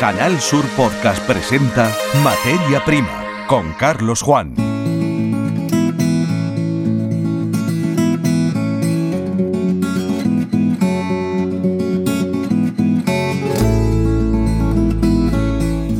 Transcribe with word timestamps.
Canal 0.00 0.40
Sur 0.40 0.64
Podcast 0.78 1.22
presenta 1.26 1.94
Materia 2.24 2.82
Prima 2.86 3.46
con 3.46 3.74
Carlos 3.74 4.22
Juan. 4.22 4.54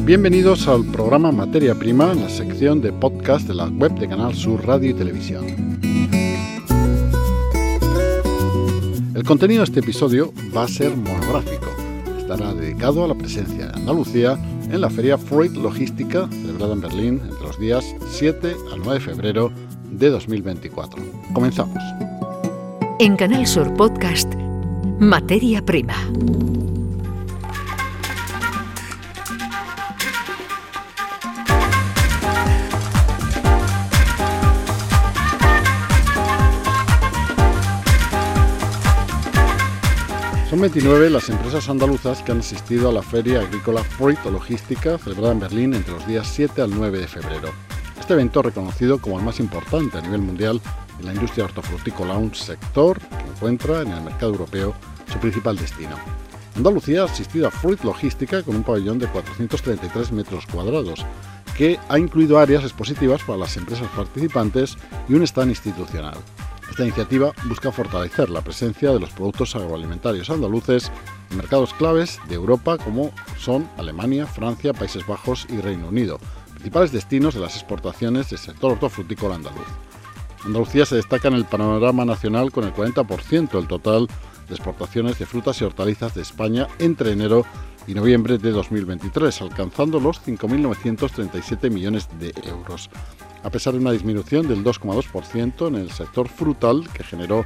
Bienvenidos 0.07 0.67
al 0.67 0.87
programa 0.87 1.31
Materia 1.31 1.75
Prima, 1.75 2.15
la 2.15 2.31
sección 2.31 2.81
de 2.81 2.95
podcast 2.95 3.47
de 3.47 3.53
la 3.53 3.67
web 3.67 3.93
de 3.99 4.09
Canal 4.09 4.35
Sur 4.35 4.67
Radio 4.67 4.93
y 4.93 4.95
Televisión. 4.95 5.45
El 9.15 9.25
contenido 9.25 9.61
de 9.61 9.65
este 9.65 9.81
episodio 9.81 10.33
va 10.57 10.63
a 10.63 10.69
ser 10.69 10.97
monográfico. 10.97 11.70
Estará 12.31 12.55
dedicado 12.55 13.05
a 13.05 13.09
la 13.09 13.15
presencia 13.15 13.67
de 13.67 13.73
Andalucía 13.73 14.39
en 14.71 14.81
la 14.81 14.89
feria 14.89 15.19
Freud 15.19 15.51
Logística 15.57 16.29
celebrada 16.29 16.75
en 16.75 16.81
Berlín 16.81 17.21
entre 17.25 17.41
los 17.41 17.59
días 17.59 17.85
7 18.09 18.55
al 18.73 18.79
9 18.79 18.95
de 18.95 19.01
febrero 19.01 19.53
de 19.91 20.11
2024. 20.11 21.03
Comenzamos. 21.33 21.83
En 23.01 23.17
Canal 23.17 23.49
Sur 23.49 23.75
Podcast, 23.75 24.33
Materia 25.01 25.61
Prima. 25.61 25.97
Son 40.61 40.71
29 40.71 41.09
las 41.09 41.31
empresas 41.31 41.71
andaluzas 41.71 42.23
que 42.23 42.33
han 42.33 42.41
asistido 42.41 42.91
a 42.91 42.93
la 42.93 43.01
Feria 43.01 43.41
Agrícola 43.41 43.83
Freud 43.83 44.19
o 44.27 44.31
Logística 44.31 44.99
celebrada 44.99 45.33
en 45.33 45.41
Berlín 45.41 45.73
entre 45.73 45.95
los 45.95 46.07
días 46.07 46.29
7 46.31 46.61
al 46.61 46.69
9 46.69 46.99
de 46.99 47.09
febrero. 47.09 47.49
Este 47.99 48.13
evento 48.13 48.43
reconocido 48.43 49.01
como 49.01 49.19
el 49.19 49.25
más 49.25 49.41
importante 49.41 49.97
a 49.97 50.03
nivel 50.03 50.21
mundial 50.21 50.61
en 50.99 51.07
la 51.07 51.15
industria 51.15 51.47
hortofrutícola, 51.47 52.19
un 52.19 52.35
sector 52.35 52.99
que 52.99 53.31
encuentra 53.35 53.81
en 53.81 53.91
el 53.91 54.03
mercado 54.03 54.33
europeo 54.33 54.75
su 55.11 55.19
principal 55.19 55.57
destino. 55.57 55.97
Andalucía 56.55 57.05
ha 57.05 57.07
asistido 57.07 57.49
a 57.49 57.51
Fruit 57.51 57.83
Logística 57.83 58.43
con 58.43 58.55
un 58.55 58.63
pabellón 58.63 58.99
de 58.99 59.07
433 59.07 60.13
metros 60.13 60.45
cuadrados, 60.45 61.07
que 61.57 61.81
ha 61.89 61.99
incluido 61.99 62.39
áreas 62.39 62.65
expositivas 62.65 63.23
para 63.23 63.39
las 63.39 63.57
empresas 63.57 63.89
participantes 63.97 64.77
y 65.09 65.15
un 65.15 65.23
stand 65.23 65.53
institucional. 65.53 66.19
Esta 66.71 66.85
iniciativa 66.85 67.33
busca 67.47 67.73
fortalecer 67.73 68.31
la 68.31 68.43
presencia 68.43 68.93
de 68.93 69.01
los 69.01 69.11
productos 69.11 69.57
agroalimentarios 69.57 70.31
andaluces 70.31 70.91
en 71.31 71.39
mercados 71.39 71.75
claves 71.75 72.21
de 72.29 72.37
Europa 72.37 72.79
como 72.79 73.11
son 73.39 73.69
Alemania, 73.77 74.25
Francia, 74.27 74.73
Países 74.73 75.05
Bajos 75.05 75.47
y 75.51 75.61
Reino 75.61 75.89
Unido, 75.89 76.21
principales 76.55 76.93
destinos 76.93 77.35
de 77.35 77.41
las 77.41 77.57
exportaciones 77.57 78.31
del 78.31 78.39
sector 78.39 78.73
hortofrutícola 78.73 79.35
andaluz. 79.35 79.67
Andalucía 80.45 80.87
se 80.87 80.97
destaca 80.97 81.29
en 81.29 81.35
el 81.35 81.45
panorama 81.45 82.05
nacional 82.05 82.53
con 82.53 82.65
el 82.65 82.73
40% 82.73 83.51
del 83.51 83.67
total 83.67 84.07
de 84.49 84.55
exportaciones 84.55 85.19
de 85.19 85.27
frutas 85.27 85.61
y 85.61 85.65
hortalizas 85.65 86.15
de 86.15 86.23
España 86.23 86.69
entre 86.79 87.13
enero 87.13 87.45
y 87.87 87.95
noviembre 87.95 88.39
de 88.39 88.53
2023, 88.53 89.43
alcanzando 89.43 89.99
los 89.99 90.25
5.937 90.25 91.71
millones 91.71 92.09
de 92.19 92.33
euros 92.49 92.89
a 93.43 93.51
pesar 93.51 93.73
de 93.73 93.81
una 93.81 93.93
disminución 93.93 94.49
del 94.49 94.65
2,2% 94.65 95.69
en 95.69 95.75
el 95.77 95.91
sector 95.91 96.29
frutal, 96.29 96.89
que 96.93 97.05
generó 97.05 97.45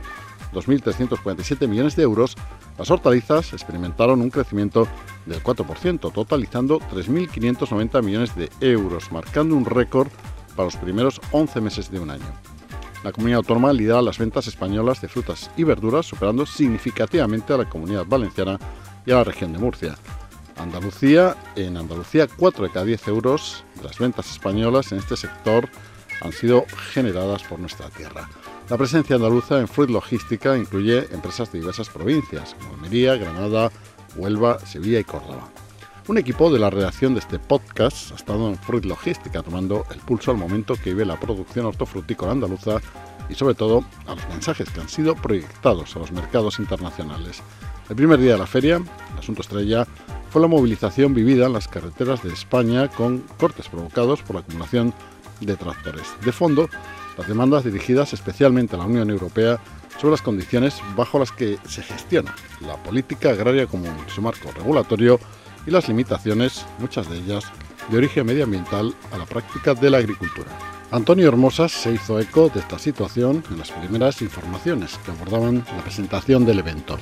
2.347 0.52 1.68
millones 1.68 1.96
de 1.96 2.02
euros, 2.02 2.36
las 2.78 2.90
hortalizas 2.90 3.52
experimentaron 3.52 4.20
un 4.20 4.30
crecimiento 4.30 4.88
del 5.26 5.42
4%, 5.42 6.12
totalizando 6.12 6.80
3.590 6.80 8.02
millones 8.02 8.34
de 8.34 8.50
euros, 8.60 9.12
marcando 9.12 9.56
un 9.56 9.64
récord 9.64 10.08
para 10.56 10.66
los 10.66 10.76
primeros 10.76 11.20
11 11.32 11.60
meses 11.60 11.90
de 11.90 12.00
un 12.00 12.10
año. 12.10 12.32
La 13.02 13.12
comunidad 13.12 13.38
autónoma 13.38 13.72
lidera 13.72 14.00
las 14.00 14.18
ventas 14.18 14.46
españolas 14.46 15.00
de 15.00 15.08
frutas 15.08 15.50
y 15.56 15.64
verduras, 15.64 16.06
superando 16.06 16.46
significativamente 16.46 17.52
a 17.52 17.58
la 17.58 17.68
comunidad 17.68 18.06
valenciana 18.06 18.58
y 19.04 19.10
a 19.10 19.16
la 19.16 19.24
región 19.24 19.52
de 19.52 19.58
Murcia. 19.58 19.96
Andalucía, 20.56 21.36
en 21.56 21.76
Andalucía 21.76 22.26
4 22.28 22.64
de 22.64 22.70
cada 22.70 22.84
10 22.86 23.08
euros 23.08 23.64
las 23.84 23.98
ventas 23.98 24.30
españolas 24.30 24.90
en 24.92 24.98
este 24.98 25.16
sector 25.16 25.68
han 26.20 26.32
sido 26.32 26.64
generadas 26.92 27.42
por 27.44 27.58
nuestra 27.58 27.90
tierra. 27.90 28.28
La 28.68 28.78
presencia 28.78 29.16
andaluza 29.16 29.60
en 29.60 29.68
Fruit 29.68 29.90
Logística 29.90 30.56
incluye 30.56 31.06
empresas 31.12 31.52
de 31.52 31.60
diversas 31.60 31.90
provincias, 31.90 32.54
como 32.54 32.74
Almería, 32.74 33.16
Granada, 33.16 33.70
Huelva, 34.16 34.58
Sevilla 34.60 35.00
y 35.00 35.04
Córdoba. 35.04 35.48
Un 36.06 36.18
equipo 36.18 36.52
de 36.52 36.58
la 36.58 36.70
redacción 36.70 37.14
de 37.14 37.20
este 37.20 37.38
podcast 37.38 38.12
ha 38.12 38.14
estado 38.14 38.48
en 38.48 38.56
Fruit 38.58 38.84
Logística 38.84 39.42
tomando 39.42 39.86
el 39.90 40.00
pulso 40.00 40.30
al 40.30 40.36
momento 40.36 40.74
que 40.74 40.90
vive 40.90 41.04
la 41.04 41.18
producción 41.18 41.66
hortofrutícola 41.66 42.32
andaluza 42.32 42.78
y 43.28 43.34
sobre 43.34 43.54
todo 43.54 43.84
a 44.06 44.14
los 44.14 44.28
mensajes 44.28 44.68
que 44.70 44.80
han 44.80 44.88
sido 44.88 45.14
proyectados 45.14 45.96
a 45.96 45.98
los 45.98 46.12
mercados 46.12 46.58
internacionales. 46.58 47.42
El 47.88 47.96
primer 47.96 48.18
día 48.18 48.32
de 48.32 48.38
la 48.38 48.46
feria, 48.46 48.76
el 48.76 49.18
asunto 49.18 49.42
estrella, 49.42 49.86
fue 50.34 50.42
la 50.42 50.48
movilización 50.48 51.14
vivida 51.14 51.46
en 51.46 51.52
las 51.52 51.68
carreteras 51.68 52.24
de 52.24 52.32
España 52.32 52.88
con 52.88 53.20
cortes 53.38 53.68
provocados 53.68 54.20
por 54.22 54.34
la 54.34 54.40
acumulación 54.40 54.92
de 55.40 55.54
tractores. 55.54 56.08
De 56.24 56.32
fondo, 56.32 56.68
las 57.16 57.28
demandas 57.28 57.62
dirigidas 57.62 58.12
especialmente 58.12 58.74
a 58.74 58.80
la 58.80 58.86
Unión 58.86 59.10
Europea 59.10 59.60
sobre 60.00 60.10
las 60.10 60.22
condiciones 60.22 60.74
bajo 60.96 61.20
las 61.20 61.30
que 61.30 61.56
se 61.68 61.84
gestiona 61.84 62.34
la 62.66 62.74
política 62.82 63.30
agraria 63.30 63.68
común, 63.68 63.94
su 64.12 64.22
marco 64.22 64.50
regulatorio 64.50 65.20
y 65.68 65.70
las 65.70 65.86
limitaciones, 65.86 66.66
muchas 66.80 67.08
de 67.08 67.18
ellas 67.18 67.44
de 67.88 67.96
origen 67.96 68.26
medioambiental, 68.26 68.92
a 69.12 69.18
la 69.18 69.26
práctica 69.26 69.74
de 69.74 69.88
la 69.88 69.98
agricultura. 69.98 70.50
Antonio 70.90 71.28
Hermosas 71.28 71.70
se 71.70 71.92
hizo 71.92 72.18
eco 72.18 72.48
de 72.48 72.58
esta 72.58 72.80
situación 72.80 73.44
en 73.52 73.58
las 73.58 73.70
primeras 73.70 74.20
informaciones 74.20 74.98
que 75.04 75.12
abordaban 75.12 75.64
la 75.76 75.82
presentación 75.84 76.44
del 76.44 76.58
evento. 76.58 76.98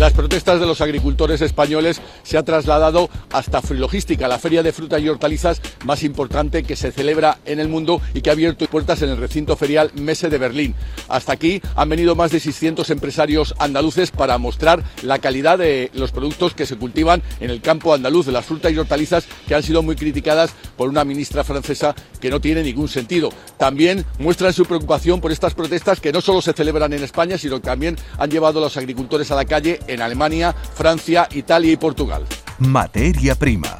Las 0.00 0.14
protestas 0.14 0.58
de 0.58 0.66
los 0.66 0.80
agricultores 0.80 1.42
españoles 1.42 2.00
se 2.22 2.38
han 2.38 2.46
trasladado 2.46 3.10
hasta 3.30 3.60
Frilogística, 3.60 4.28
la 4.28 4.38
feria 4.38 4.62
de 4.62 4.72
frutas 4.72 5.02
y 5.02 5.10
hortalizas 5.10 5.60
más 5.84 6.02
importante 6.04 6.62
que 6.62 6.74
se 6.74 6.90
celebra 6.90 7.36
en 7.44 7.60
el 7.60 7.68
mundo 7.68 8.00
y 8.14 8.22
que 8.22 8.30
ha 8.30 8.32
abierto 8.32 8.64
puertas 8.64 9.02
en 9.02 9.10
el 9.10 9.18
recinto 9.18 9.56
ferial 9.56 9.90
Mese 9.96 10.30
de 10.30 10.38
Berlín. 10.38 10.74
Hasta 11.08 11.32
aquí 11.32 11.60
han 11.76 11.90
venido 11.90 12.14
más 12.14 12.30
de 12.30 12.40
600 12.40 12.88
empresarios 12.88 13.54
andaluces 13.58 14.10
para 14.10 14.38
mostrar 14.38 14.82
la 15.02 15.18
calidad 15.18 15.58
de 15.58 15.90
los 15.92 16.12
productos 16.12 16.54
que 16.54 16.64
se 16.64 16.76
cultivan 16.76 17.22
en 17.38 17.50
el 17.50 17.60
campo 17.60 17.92
andaluz, 17.92 18.24
de 18.24 18.32
las 18.32 18.46
frutas 18.46 18.72
y 18.72 18.78
hortalizas 18.78 19.26
que 19.46 19.54
han 19.54 19.62
sido 19.62 19.82
muy 19.82 19.96
criticadas 19.96 20.54
por 20.78 20.88
una 20.88 21.04
ministra 21.04 21.44
francesa 21.44 21.94
que 22.22 22.30
no 22.30 22.40
tiene 22.40 22.62
ningún 22.62 22.88
sentido. 22.88 23.28
También 23.58 24.06
muestran 24.18 24.54
su 24.54 24.64
preocupación 24.64 25.20
por 25.20 25.30
estas 25.30 25.52
protestas 25.52 26.00
que 26.00 26.10
no 26.10 26.22
solo 26.22 26.40
se 26.40 26.54
celebran 26.54 26.94
en 26.94 27.04
España, 27.04 27.36
sino 27.36 27.56
que 27.56 27.68
también 27.68 27.98
han 28.16 28.30
llevado 28.30 28.60
a 28.60 28.62
los 28.62 28.78
agricultores 28.78 29.30
a 29.30 29.36
la 29.36 29.44
calle 29.44 29.78
en 29.90 30.00
Alemania, 30.00 30.52
Francia, 30.52 31.28
Italia 31.32 31.72
y 31.72 31.76
Portugal. 31.76 32.24
Materia 32.58 33.34
prima. 33.34 33.76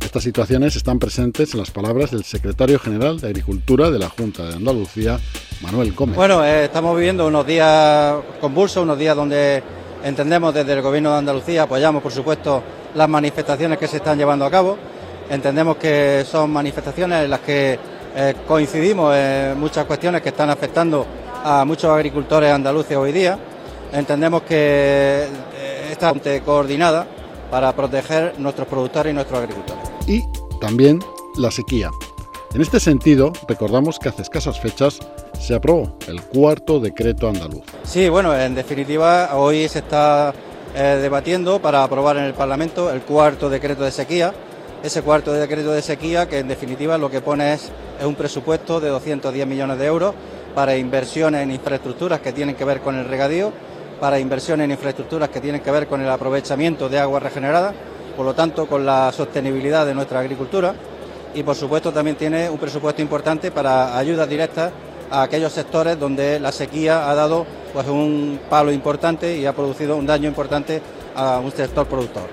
Estas 0.00 0.22
situaciones 0.22 0.76
están 0.76 1.00
presentes 1.00 1.54
en 1.54 1.60
las 1.60 1.72
palabras 1.72 2.12
del 2.12 2.22
secretario 2.22 2.78
general 2.78 3.20
de 3.20 3.26
Agricultura 3.26 3.90
de 3.90 3.98
la 3.98 4.08
Junta 4.08 4.44
de 4.44 4.54
Andalucía, 4.54 5.18
Manuel 5.60 5.92
Gómez. 5.92 6.14
Bueno, 6.14 6.44
eh, 6.44 6.66
estamos 6.66 6.94
viviendo 6.96 7.26
unos 7.26 7.44
días 7.44 8.14
convulsos, 8.40 8.84
unos 8.84 8.96
días 8.96 9.16
donde 9.16 9.60
entendemos 10.04 10.54
desde 10.54 10.72
el 10.74 10.82
Gobierno 10.82 11.10
de 11.10 11.18
Andalucía, 11.18 11.64
apoyamos 11.64 12.00
por 12.00 12.12
supuesto 12.12 12.62
las 12.94 13.08
manifestaciones 13.08 13.76
que 13.76 13.88
se 13.88 13.96
están 13.96 14.16
llevando 14.16 14.44
a 14.44 14.50
cabo. 14.50 14.78
Entendemos 15.28 15.78
que 15.78 16.24
son 16.30 16.52
manifestaciones 16.52 17.24
en 17.24 17.30
las 17.30 17.40
que 17.40 17.78
eh, 18.14 18.34
coincidimos 18.46 19.16
en 19.16 19.58
muchas 19.58 19.84
cuestiones 19.86 20.22
que 20.22 20.28
están 20.28 20.48
afectando 20.48 21.04
a 21.42 21.64
muchos 21.64 21.90
agricultores 21.90 22.52
andaluces 22.52 22.96
hoy 22.96 23.10
día 23.10 23.36
entendemos 23.94 24.42
que 24.42 25.26
eh, 25.56 25.88
está 25.90 26.12
coordinada 26.44 27.06
para 27.50 27.74
proteger 27.74 28.34
nuestros 28.38 28.66
productores 28.66 29.12
y 29.12 29.14
nuestros 29.14 29.40
agricultores. 29.40 29.84
Y 30.06 30.24
también 30.60 30.98
la 31.36 31.50
sequía. 31.50 31.90
En 32.52 32.60
este 32.60 32.78
sentido, 32.78 33.32
recordamos 33.48 33.98
que 33.98 34.08
hace 34.08 34.22
escasas 34.22 34.60
fechas 34.60 34.98
se 35.40 35.54
aprobó 35.54 35.96
el 36.06 36.22
cuarto 36.22 36.78
decreto 36.80 37.28
andaluz. 37.28 37.64
Sí, 37.82 38.08
bueno, 38.08 38.36
en 38.38 38.54
definitiva, 38.54 39.30
hoy 39.34 39.68
se 39.68 39.80
está 39.80 40.32
eh, 40.74 40.98
debatiendo 41.00 41.60
para 41.60 41.82
aprobar 41.82 42.16
en 42.16 42.24
el 42.24 42.34
Parlamento 42.34 42.92
el 42.92 43.02
cuarto 43.02 43.50
decreto 43.50 43.82
de 43.82 43.90
sequía. 43.90 44.32
Ese 44.82 45.02
cuarto 45.02 45.32
decreto 45.32 45.72
de 45.72 45.82
sequía 45.82 46.28
que 46.28 46.38
en 46.38 46.48
definitiva 46.48 46.98
lo 46.98 47.10
que 47.10 47.20
pone 47.20 47.54
es, 47.54 47.72
es 47.98 48.06
un 48.06 48.14
presupuesto 48.14 48.80
de 48.80 48.90
210 48.90 49.46
millones 49.46 49.78
de 49.78 49.86
euros 49.86 50.14
para 50.54 50.76
inversiones 50.76 51.42
en 51.42 51.50
infraestructuras 51.50 52.20
que 52.20 52.32
tienen 52.32 52.54
que 52.54 52.64
ver 52.64 52.80
con 52.80 52.94
el 52.94 53.06
regadío 53.06 53.52
para 54.04 54.20
inversiones 54.20 54.66
en 54.66 54.72
infraestructuras 54.72 55.30
que 55.30 55.40
tienen 55.40 55.62
que 55.62 55.70
ver 55.70 55.86
con 55.86 55.98
el 56.02 56.10
aprovechamiento 56.10 56.90
de 56.90 56.98
agua 56.98 57.20
regenerada, 57.20 57.72
por 58.14 58.26
lo 58.26 58.34
tanto 58.34 58.66
con 58.66 58.84
la 58.84 59.10
sostenibilidad 59.12 59.86
de 59.86 59.94
nuestra 59.94 60.20
agricultura 60.20 60.74
y 61.34 61.42
por 61.42 61.56
supuesto 61.56 61.90
también 61.90 62.14
tiene 62.14 62.50
un 62.50 62.58
presupuesto 62.58 63.00
importante 63.00 63.50
para 63.50 63.96
ayudas 63.96 64.28
directas 64.28 64.72
a 65.10 65.22
aquellos 65.22 65.54
sectores 65.54 65.98
donde 65.98 66.38
la 66.38 66.52
sequía 66.52 67.08
ha 67.08 67.14
dado 67.14 67.46
pues 67.72 67.88
un 67.88 68.40
palo 68.50 68.70
importante 68.72 69.38
y 69.38 69.46
ha 69.46 69.54
producido 69.54 69.96
un 69.96 70.04
daño 70.04 70.28
importante 70.28 70.82
a 71.16 71.38
un 71.38 71.50
sector 71.50 71.86
productor. 71.86 72.28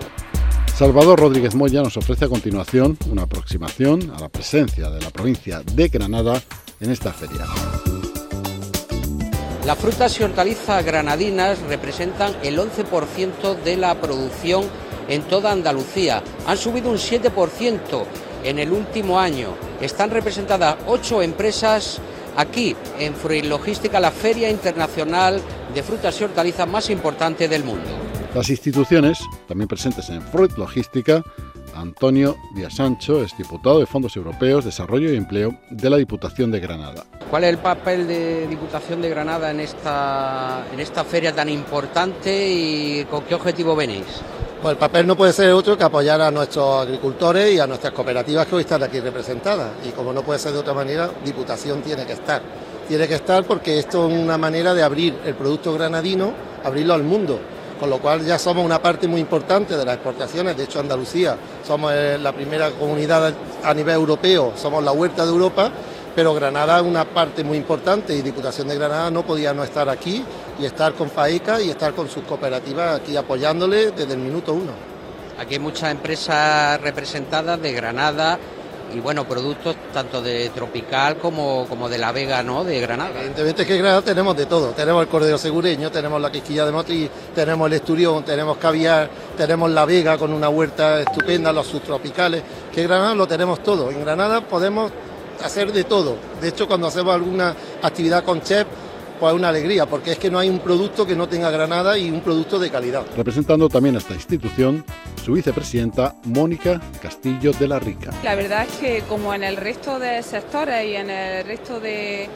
Salvador 0.75 1.21
Rodríguez 1.21 1.55
Moya 1.55 1.81
nos 1.81 1.95
ofrece 1.95 2.25
a 2.25 2.27
continuación 2.27 2.97
una 3.09 3.21
aproximación 3.21 4.11
a 4.13 4.19
la 4.19 4.27
presencia 4.27 4.89
de 4.89 4.99
la 4.99 5.09
provincia 5.09 5.61
de 5.63 5.87
Granada 5.87 6.41
en 6.81 6.91
esta 6.91 7.13
feria. 7.13 7.45
Las 9.65 9.77
frutas 9.77 10.19
y 10.19 10.23
hortalizas 10.23 10.83
granadinas 10.83 11.59
representan 11.61 12.35
el 12.41 12.57
11% 12.57 13.61
de 13.63 13.77
la 13.77 13.93
producción 14.01 14.65
en 15.07 15.21
toda 15.21 15.51
Andalucía. 15.51 16.23
Han 16.47 16.57
subido 16.57 16.89
un 16.89 16.97
7% 16.97 18.03
en 18.43 18.57
el 18.57 18.71
último 18.71 19.19
año. 19.19 19.49
Están 19.79 20.09
representadas 20.09 20.77
ocho 20.87 21.21
empresas 21.21 21.99
aquí 22.37 22.75
en 22.97 23.13
Fruit 23.13 23.45
Logística, 23.45 23.99
la 23.99 24.09
feria 24.09 24.49
internacional 24.49 25.39
de 25.75 25.83
frutas 25.83 26.19
y 26.19 26.23
hortalizas 26.23 26.67
más 26.67 26.89
importante 26.89 27.47
del 27.47 27.63
mundo. 27.63 27.89
Las 28.33 28.49
instituciones, 28.49 29.19
también 29.47 29.67
presentes 29.67 30.09
en 30.09 30.23
Fruit 30.23 30.57
Logística, 30.57 31.23
Antonio 31.75 32.37
Díaz 32.53 32.75
Sancho 32.75 33.23
es 33.23 33.35
diputado 33.37 33.79
de 33.79 33.85
Fondos 33.85 34.15
Europeos, 34.15 34.65
Desarrollo 34.65 35.11
y 35.11 35.17
Empleo 35.17 35.57
de 35.69 35.89
la 35.89 35.97
Diputación 35.97 36.51
de 36.51 36.59
Granada. 36.59 37.03
¿Cuál 37.29 37.45
es 37.45 37.49
el 37.51 37.57
papel 37.57 38.07
de 38.07 38.47
Diputación 38.47 39.01
de 39.01 39.09
Granada 39.09 39.51
en 39.51 39.59
esta, 39.59 40.65
en 40.71 40.79
esta 40.79 41.03
feria 41.03 41.33
tan 41.33 41.49
importante 41.49 42.51
y 42.51 43.05
con 43.05 43.23
qué 43.23 43.35
objetivo 43.35 43.75
venís? 43.75 44.05
Pues 44.61 44.73
el 44.73 44.77
papel 44.77 45.07
no 45.07 45.15
puede 45.15 45.33
ser 45.33 45.51
otro 45.53 45.77
que 45.77 45.83
apoyar 45.83 46.21
a 46.21 46.29
nuestros 46.29 46.83
agricultores 46.85 47.53
y 47.53 47.59
a 47.59 47.65
nuestras 47.65 47.93
cooperativas 47.93 48.45
que 48.45 48.55
hoy 48.55 48.61
están 48.61 48.83
aquí 48.83 48.99
representadas. 48.99 49.71
Y 49.87 49.89
como 49.89 50.13
no 50.13 50.21
puede 50.21 50.39
ser 50.39 50.51
de 50.51 50.59
otra 50.59 50.73
manera, 50.73 51.09
Diputación 51.25 51.81
tiene 51.81 52.05
que 52.05 52.13
estar. 52.13 52.41
Tiene 52.87 53.07
que 53.07 53.15
estar 53.15 53.43
porque 53.45 53.79
esto 53.79 54.07
es 54.07 54.13
una 54.13 54.37
manera 54.37 54.73
de 54.73 54.83
abrir 54.83 55.15
el 55.25 55.33
producto 55.33 55.73
granadino, 55.73 56.33
abrirlo 56.63 56.93
al 56.93 57.03
mundo 57.03 57.39
con 57.81 57.89
lo 57.89 57.97
cual 57.97 58.23
ya 58.23 58.37
somos 58.37 58.63
una 58.63 58.79
parte 58.79 59.07
muy 59.07 59.19
importante 59.19 59.75
de 59.75 59.83
las 59.83 59.95
exportaciones. 59.95 60.55
De 60.55 60.65
hecho, 60.65 60.79
Andalucía 60.79 61.35
somos 61.65 61.91
eh, 61.91 62.19
la 62.21 62.31
primera 62.31 62.69
comunidad 62.69 63.33
a 63.63 63.73
nivel 63.73 63.95
europeo, 63.95 64.53
somos 64.55 64.83
la 64.83 64.91
huerta 64.91 65.25
de 65.25 65.31
Europa, 65.31 65.71
pero 66.15 66.31
Granada 66.35 66.77
es 66.77 66.85
una 66.85 67.05
parte 67.05 67.43
muy 67.43 67.57
importante 67.57 68.15
y 68.15 68.21
Diputación 68.21 68.67
de 68.67 68.75
Granada 68.75 69.09
no 69.09 69.23
podía 69.23 69.51
no 69.55 69.63
estar 69.63 69.89
aquí 69.89 70.23
y 70.59 70.65
estar 70.65 70.93
con 70.93 71.09
FAECA 71.09 71.59
y 71.59 71.71
estar 71.71 71.95
con 71.95 72.07
sus 72.07 72.21
cooperativas 72.23 72.99
aquí 72.99 73.17
apoyándole 73.17 73.89
desde 73.89 74.13
el 74.13 74.19
minuto 74.19 74.53
uno. 74.53 74.73
Aquí 75.39 75.55
hay 75.55 75.59
muchas 75.59 75.89
empresas 75.89 76.79
representadas 76.81 77.59
de 77.59 77.73
Granada, 77.73 78.37
y 78.93 78.99
bueno, 78.99 79.27
productos 79.27 79.75
tanto 79.93 80.21
de 80.21 80.49
tropical 80.49 81.17
como, 81.17 81.65
como 81.67 81.87
de 81.89 81.97
la 81.97 82.11
Vega, 82.11 82.43
¿no? 82.43 82.63
De 82.63 82.79
Granada. 82.79 83.11
Evidentemente 83.19 83.61
es 83.61 83.67
que 83.67 83.75
en 83.75 83.81
Granada 83.81 84.01
tenemos 84.01 84.35
de 84.35 84.45
todo. 84.45 84.69
Tenemos 84.71 85.01
el 85.03 85.07
cordero 85.07 85.37
segureño, 85.37 85.91
tenemos 85.91 86.21
la 86.21 86.31
quisquilla 86.31 86.65
de 86.65 86.71
motriz, 86.71 87.09
tenemos 87.33 87.67
el 87.67 87.73
esturión, 87.73 88.23
tenemos 88.23 88.57
caviar, 88.57 89.09
tenemos 89.37 89.69
la 89.71 89.85
Vega 89.85 90.17
con 90.17 90.33
una 90.33 90.49
huerta 90.49 91.01
estupenda, 91.01 91.51
los 91.51 91.67
subtropicales. 91.67 92.43
Que 92.73 92.81
en 92.81 92.87
Granada 92.87 93.15
lo 93.15 93.27
tenemos 93.27 93.63
todo. 93.63 93.89
En 93.91 94.01
Granada 94.01 94.41
podemos 94.41 94.91
hacer 95.43 95.71
de 95.71 95.83
todo. 95.83 96.17
De 96.41 96.49
hecho, 96.49 96.67
cuando 96.67 96.87
hacemos 96.87 97.13
alguna 97.13 97.55
actividad 97.81 98.23
con 98.23 98.41
chef, 98.41 98.67
pues 99.19 99.33
una 99.35 99.49
alegría, 99.49 99.85
porque 99.85 100.13
es 100.13 100.17
que 100.17 100.31
no 100.31 100.39
hay 100.39 100.49
un 100.49 100.57
producto 100.59 101.05
que 101.05 101.15
no 101.15 101.27
tenga 101.29 101.51
Granada 101.51 101.95
y 101.95 102.09
un 102.09 102.21
producto 102.21 102.57
de 102.57 102.71
calidad. 102.71 103.03
Representando 103.15 103.69
también 103.69 103.95
a 103.95 103.99
esta 103.99 104.15
institución, 104.15 104.83
su 105.23 105.33
vicepresidenta 105.33 106.15
Mónica 106.25 106.81
Castillo 107.01 107.51
de 107.53 107.67
la 107.67 107.79
Rica. 107.79 108.11
La 108.23 108.33
verdad 108.33 108.65
es 108.67 108.77
que 108.77 109.01
como 109.07 109.33
en 109.33 109.43
el 109.43 109.55
resto 109.55 109.99
de 109.99 110.23
sectores 110.23 110.83
y 110.85 110.95
en 110.95 111.09
el 111.11 111.45
resto 111.45 111.79
de, 111.79 112.27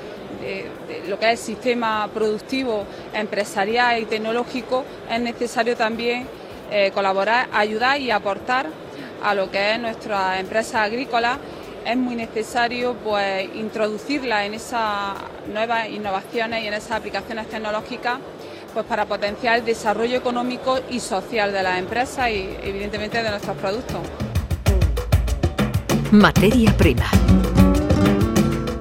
lo 1.07 1.17
que 1.17 1.31
es 1.31 1.39
el 1.39 1.45
sistema 1.45 2.07
productivo, 2.13 2.85
empresarial 3.13 4.01
y 4.01 4.05
tecnológico, 4.05 4.85
es 5.09 5.19
necesario 5.19 5.75
también 5.75 6.27
eh, 6.71 6.91
colaborar, 6.93 7.47
ayudar 7.53 7.99
y 7.99 8.11
aportar 8.11 8.67
a 9.23 9.33
lo 9.33 9.49
que 9.49 9.73
es 9.73 9.79
nuestra 9.79 10.39
empresa 10.39 10.83
agrícola 10.83 11.39
es 11.85 11.97
muy 11.97 12.15
necesario 12.15 12.95
pues 12.95 13.47
introducirla 13.53 14.45
en 14.45 14.55
esas 14.55 15.13
nuevas 15.53 15.87
innovaciones 15.89 16.63
y 16.63 16.67
en 16.67 16.73
esas 16.73 16.93
aplicaciones 16.93 17.47
tecnológicas 17.47 18.17
pues 18.75 18.85
para 18.87 19.05
potenciar 19.05 19.59
el 19.59 19.65
desarrollo 19.65 20.17
económico 20.17 20.77
y 20.91 20.99
social 20.99 21.53
de 21.53 21.63
las 21.63 21.79
empresas 21.79 22.29
y 22.29 22.49
evidentemente 22.61 23.23
de 23.23 23.29
nuestros 23.29 23.55
productos. 23.55 23.99
Materia 26.11 26.75
prima. 26.75 27.05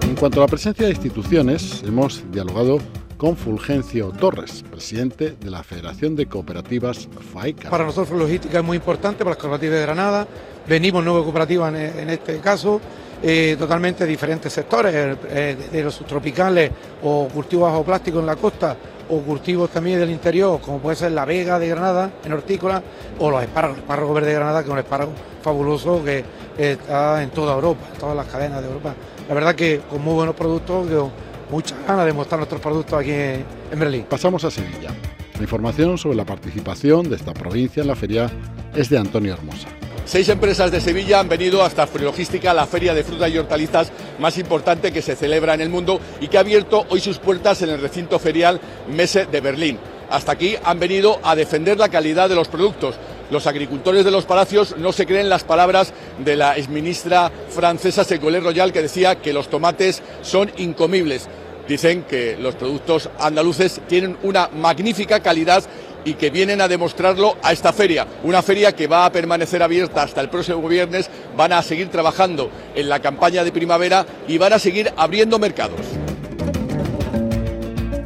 En 0.02 0.16
cuanto 0.16 0.40
a 0.40 0.46
la 0.46 0.48
presencia 0.48 0.86
de 0.86 0.90
instituciones, 0.90 1.84
hemos 1.86 2.28
dialogado 2.32 2.80
con 3.16 3.36
Fulgencio 3.36 4.10
Torres, 4.10 4.64
presidente 4.68 5.36
de 5.40 5.50
la 5.50 5.62
Federación 5.62 6.16
de 6.16 6.26
Cooperativas 6.26 7.08
FAICA. 7.32 7.70
Para 7.70 7.84
nosotros 7.84 8.18
logística 8.18 8.58
es 8.58 8.64
muy 8.64 8.78
importante, 8.78 9.18
para 9.18 9.30
las 9.30 9.38
cooperativas 9.38 9.76
de 9.76 9.82
Granada, 9.82 10.26
venimos 10.66 11.04
nueve 11.04 11.22
cooperativas 11.22 11.72
en, 11.72 12.10
este 12.10 12.40
caso, 12.40 12.80
eh, 13.22 13.54
totalmente 13.56 14.04
diferentes 14.04 14.52
sectores, 14.52 14.92
eh, 14.92 15.56
de 15.70 15.82
los 15.84 15.94
subtropicales 15.94 16.72
o 17.04 17.28
cultivos 17.32 17.70
bajo 17.70 17.84
plástico 17.84 18.18
en 18.18 18.26
la 18.26 18.34
costa 18.34 18.76
o 19.08 19.20
cultivos 19.20 19.70
también 19.70 19.98
del 19.98 20.10
interior, 20.10 20.60
como 20.60 20.78
puede 20.78 20.96
ser 20.96 21.12
la 21.12 21.24
Vega 21.24 21.58
de 21.58 21.68
Granada 21.68 22.10
en 22.24 22.32
hortícola 22.32 22.82
o 23.18 23.30
los 23.30 23.42
espárragos, 23.42 23.78
el 23.78 23.82
espárrago 23.82 24.14
verde 24.14 24.28
de 24.28 24.34
Granada, 24.34 24.60
que 24.62 24.68
es 24.68 24.72
un 24.72 24.78
espárrago 24.78 25.12
fabuloso 25.42 26.02
que 26.04 26.24
está 26.56 27.22
en 27.22 27.30
toda 27.30 27.54
Europa, 27.54 27.86
en 27.92 27.98
todas 27.98 28.16
las 28.16 28.26
cadenas 28.26 28.60
de 28.60 28.68
Europa. 28.68 28.94
La 29.28 29.34
verdad 29.34 29.54
que 29.54 29.80
con 29.90 30.02
muy 30.02 30.14
buenos 30.14 30.34
productos, 30.34 30.88
con 30.88 31.10
muchas 31.50 31.78
ganas 31.86 32.06
de 32.06 32.12
mostrar 32.12 32.38
nuestros 32.38 32.60
productos 32.60 32.98
aquí 32.98 33.12
en 33.12 33.78
Berlín. 33.78 34.06
Pasamos 34.08 34.44
a 34.44 34.50
Sevilla. 34.50 34.90
La 35.36 35.42
información 35.42 35.98
sobre 35.98 36.16
la 36.16 36.24
participación 36.24 37.08
de 37.08 37.16
esta 37.16 37.34
provincia 37.34 37.82
en 37.82 37.88
la 37.88 37.96
feria 37.96 38.30
es 38.74 38.88
de 38.88 38.98
Antonio 38.98 39.34
Hermosa. 39.34 39.68
Seis 40.06 40.28
empresas 40.28 40.70
de 40.70 40.82
Sevilla 40.82 41.18
han 41.20 41.30
venido 41.30 41.62
hasta 41.62 41.88
Logística, 41.98 42.52
la 42.52 42.66
feria 42.66 42.92
de 42.92 43.04
frutas 43.04 43.30
y 43.30 43.38
hortalizas 43.38 43.90
más 44.18 44.36
importante 44.36 44.92
que 44.92 45.00
se 45.00 45.16
celebra 45.16 45.54
en 45.54 45.62
el 45.62 45.70
mundo 45.70 45.98
y 46.20 46.28
que 46.28 46.36
ha 46.36 46.40
abierto 46.40 46.84
hoy 46.90 47.00
sus 47.00 47.18
puertas 47.18 47.62
en 47.62 47.70
el 47.70 47.80
recinto 47.80 48.18
ferial 48.18 48.60
Messe 48.94 49.26
de 49.26 49.40
Berlín. 49.40 49.78
Hasta 50.10 50.32
aquí 50.32 50.56
han 50.62 50.78
venido 50.78 51.18
a 51.22 51.34
defender 51.34 51.78
la 51.78 51.88
calidad 51.88 52.28
de 52.28 52.34
los 52.34 52.48
productos. 52.48 52.96
Los 53.30 53.46
agricultores 53.46 54.04
de 54.04 54.10
los 54.10 54.26
palacios 54.26 54.76
no 54.76 54.92
se 54.92 55.06
creen 55.06 55.30
las 55.30 55.42
palabras 55.42 55.94
de 56.22 56.36
la 56.36 56.58
exministra 56.58 57.32
francesa 57.48 58.04
Secolé 58.04 58.40
Royal 58.40 58.74
que 58.74 58.82
decía 58.82 59.16
que 59.16 59.32
los 59.32 59.48
tomates 59.48 60.02
son 60.20 60.52
incomibles. 60.58 61.28
Dicen 61.66 62.02
que 62.02 62.36
los 62.36 62.56
productos 62.56 63.08
andaluces 63.18 63.80
tienen 63.88 64.18
una 64.22 64.48
magnífica 64.48 65.20
calidad 65.20 65.64
y 66.04 66.14
que 66.14 66.30
vienen 66.30 66.60
a 66.60 66.68
demostrarlo 66.68 67.36
a 67.42 67.52
esta 67.52 67.72
feria. 67.72 68.06
Una 68.22 68.42
feria 68.42 68.72
que 68.72 68.86
va 68.86 69.06
a 69.06 69.12
permanecer 69.12 69.62
abierta 69.62 70.02
hasta 70.02 70.20
el 70.20 70.28
próximo 70.28 70.66
viernes, 70.68 71.10
van 71.36 71.52
a 71.52 71.62
seguir 71.62 71.88
trabajando 71.88 72.50
en 72.74 72.88
la 72.88 73.00
campaña 73.00 73.44
de 73.44 73.52
primavera 73.52 74.06
y 74.28 74.38
van 74.38 74.52
a 74.52 74.58
seguir 74.58 74.92
abriendo 74.96 75.38
mercados. 75.38 75.80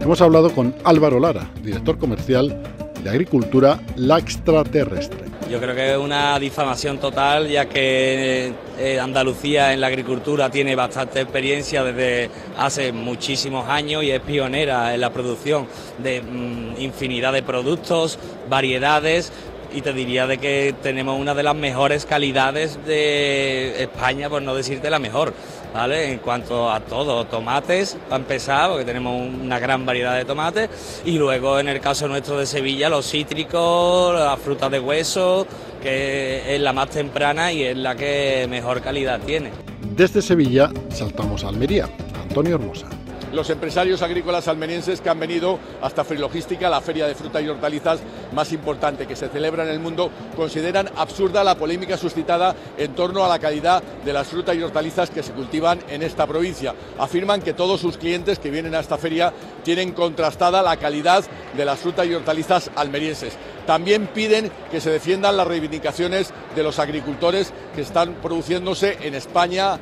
Hemos 0.00 0.20
hablado 0.20 0.54
con 0.54 0.74
Álvaro 0.84 1.20
Lara, 1.20 1.50
director 1.62 1.98
comercial 1.98 2.62
de 3.02 3.10
Agricultura 3.10 3.80
La 3.96 4.18
Extraterrestre. 4.18 5.28
Yo 5.50 5.60
creo 5.60 5.74
que 5.74 5.92
es 5.92 5.98
una 5.98 6.38
difamación 6.38 6.98
total, 6.98 7.48
ya 7.48 7.66
que 7.66 8.52
eh, 8.78 9.00
Andalucía 9.00 9.72
en 9.72 9.80
la 9.80 9.88
agricultura 9.88 10.50
tiene 10.50 10.74
bastante 10.74 11.20
experiencia 11.20 11.82
desde 11.82 12.30
hace 12.56 12.92
muchísimos 12.92 13.68
años 13.68 14.04
y 14.04 14.10
es 14.10 14.20
pionera 14.20 14.94
en 14.94 15.00
la 15.00 15.12
producción 15.12 15.66
de 15.98 16.22
mm, 16.22 16.80
infinidad 16.80 17.32
de 17.32 17.42
productos, 17.42 18.18
variedades 18.48 19.32
y 19.74 19.82
te 19.82 19.92
diría 19.92 20.26
de 20.26 20.38
que 20.38 20.74
tenemos 20.82 21.20
una 21.20 21.34
de 21.34 21.42
las 21.42 21.54
mejores 21.54 22.06
calidades 22.06 22.78
de 22.86 23.82
España, 23.82 24.30
por 24.30 24.40
no 24.42 24.54
decirte 24.54 24.88
la 24.90 24.98
mejor. 24.98 25.34
¿vale? 25.72 26.12
En 26.12 26.18
cuanto 26.18 26.70
a 26.70 26.80
todo, 26.80 27.24
tomates, 27.26 27.96
para 28.08 28.22
empezar, 28.22 28.70
porque 28.70 28.84
tenemos 28.84 29.20
una 29.20 29.58
gran 29.58 29.84
variedad 29.84 30.16
de 30.16 30.24
tomates, 30.24 30.68
y 31.04 31.18
luego 31.18 31.58
en 31.58 31.68
el 31.68 31.80
caso 31.80 32.08
nuestro 32.08 32.38
de 32.38 32.46
Sevilla, 32.46 32.88
los 32.88 33.10
cítricos, 33.10 34.14
las 34.14 34.38
frutas 34.38 34.70
de 34.70 34.80
hueso, 34.80 35.46
que 35.82 36.54
es 36.54 36.60
la 36.60 36.72
más 36.72 36.90
temprana 36.90 37.52
y 37.52 37.64
es 37.64 37.76
la 37.76 37.94
que 37.94 38.46
mejor 38.48 38.80
calidad 38.80 39.20
tiene. 39.20 39.50
Desde 39.96 40.22
Sevilla 40.22 40.70
saltamos 40.90 41.44
a 41.44 41.48
Almería. 41.48 41.88
Antonio 42.22 42.56
Hermosa 42.56 42.88
los 43.32 43.50
empresarios 43.50 44.02
agrícolas 44.02 44.48
almerienses 44.48 45.00
que 45.00 45.10
han 45.10 45.20
venido 45.20 45.58
hasta 45.82 46.04
Frilogística, 46.04 46.70
la 46.70 46.80
feria 46.80 47.06
de 47.06 47.14
fruta 47.14 47.40
y 47.40 47.48
hortalizas 47.48 48.00
más 48.32 48.52
importante 48.52 49.06
que 49.06 49.16
se 49.16 49.28
celebra 49.28 49.64
en 49.64 49.70
el 49.70 49.80
mundo, 49.80 50.10
consideran 50.36 50.90
absurda 50.96 51.44
la 51.44 51.54
polémica 51.54 51.96
suscitada 51.96 52.54
en 52.76 52.94
torno 52.94 53.24
a 53.24 53.28
la 53.28 53.38
calidad 53.38 53.82
de 54.04 54.12
las 54.12 54.28
frutas 54.28 54.56
y 54.56 54.62
hortalizas 54.62 55.10
que 55.10 55.22
se 55.22 55.32
cultivan 55.32 55.80
en 55.88 56.02
esta 56.02 56.26
provincia. 56.26 56.74
Afirman 56.98 57.42
que 57.42 57.54
todos 57.54 57.80
sus 57.80 57.98
clientes 57.98 58.38
que 58.38 58.50
vienen 58.50 58.74
a 58.74 58.80
esta 58.80 58.98
feria 58.98 59.32
tienen 59.62 59.92
contrastada 59.92 60.62
la 60.62 60.76
calidad 60.76 61.24
de 61.56 61.64
las 61.64 61.78
frutas 61.78 62.06
y 62.06 62.14
hortalizas 62.14 62.70
almerienses. 62.76 63.36
También 63.68 64.06
piden 64.06 64.50
que 64.70 64.80
se 64.80 64.90
defiendan 64.90 65.36
las 65.36 65.46
reivindicaciones 65.46 66.32
de 66.56 66.62
los 66.62 66.78
agricultores 66.78 67.52
que 67.74 67.82
están 67.82 68.14
produciéndose 68.14 68.96
en 69.02 69.14
España, 69.14 69.78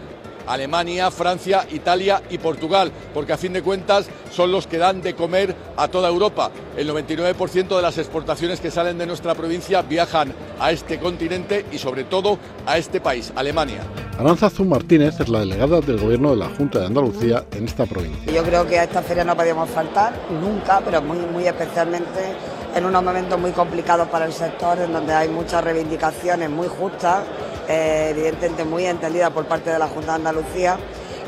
Alemania, 0.49 1.13
Francia, 1.13 1.65
Italia 1.71 2.21
y 2.29 2.39
Portugal, 2.39 2.91
porque 3.15 3.35
a 3.35 3.39
fin 3.39 3.53
de 3.53 3.63
cuentas 3.63 4.09
son 4.33 4.51
los 4.51 4.67
que 4.67 4.79
dan 4.79 5.03
de 5.03 5.15
comer 5.15 5.55
a 5.77 5.87
toda 5.87 6.09
Europa. 6.09 6.51
El 6.77 6.91
99% 6.91 7.77
de 7.77 7.83
las 7.83 7.99
exportaciones 7.99 8.59
que 8.59 8.73
salen 8.73 8.99
de 8.99 9.07
nuestra 9.07 9.37
provincia 9.37 9.83
viajan 9.83 10.35
a 10.59 10.73
este 10.73 10.99
continente 10.99 11.65
y 11.71 11.79
sobre 11.79 12.03
todo 12.03 12.41
a 12.67 12.79
este 12.79 13.01
país, 13.01 13.33
Alemania. 13.37 13.85
Aranzazu 14.19 14.65
Martínez 14.65 15.21
es 15.21 15.29
la 15.29 15.41
delegada 15.41 15.81
del 15.83 16.01
Gobierno 16.01 16.31
de 16.31 16.37
la 16.37 16.49
Junta 16.49 16.79
de 16.79 16.87
Andalucía 16.87 17.45
en 17.53 17.67
esta 17.67 17.85
provincia. 17.85 18.33
Yo 18.33 18.43
creo 18.43 18.67
que 18.67 18.79
a 18.79 18.85
esta 18.85 19.03
feria 19.03 19.25
no 19.25 19.37
podíamos 19.37 19.69
faltar 19.69 20.15
nunca, 20.41 20.81
pero 20.83 21.03
muy, 21.03 21.47
especialmente 21.47 22.35
en 22.75 22.87
unos 22.87 23.03
momentos 23.05 23.39
muy 23.39 23.51
complicados 23.51 24.09
para 24.09 24.25
el 24.25 24.33
sector, 24.33 24.79
en 24.79 24.91
donde 24.91 25.13
hay 25.13 25.29
muchas 25.29 25.63
reivindicaciones 25.63 26.49
muy 26.49 26.67
justas, 26.67 27.25
eh, 27.69 28.09
evidentemente 28.13 28.65
muy 28.65 28.87
entendidas 28.87 29.31
por 29.33 29.45
parte 29.45 29.69
de 29.69 29.79
la 29.79 29.87
Junta 29.87 30.13
de 30.13 30.17
Andalucía 30.17 30.79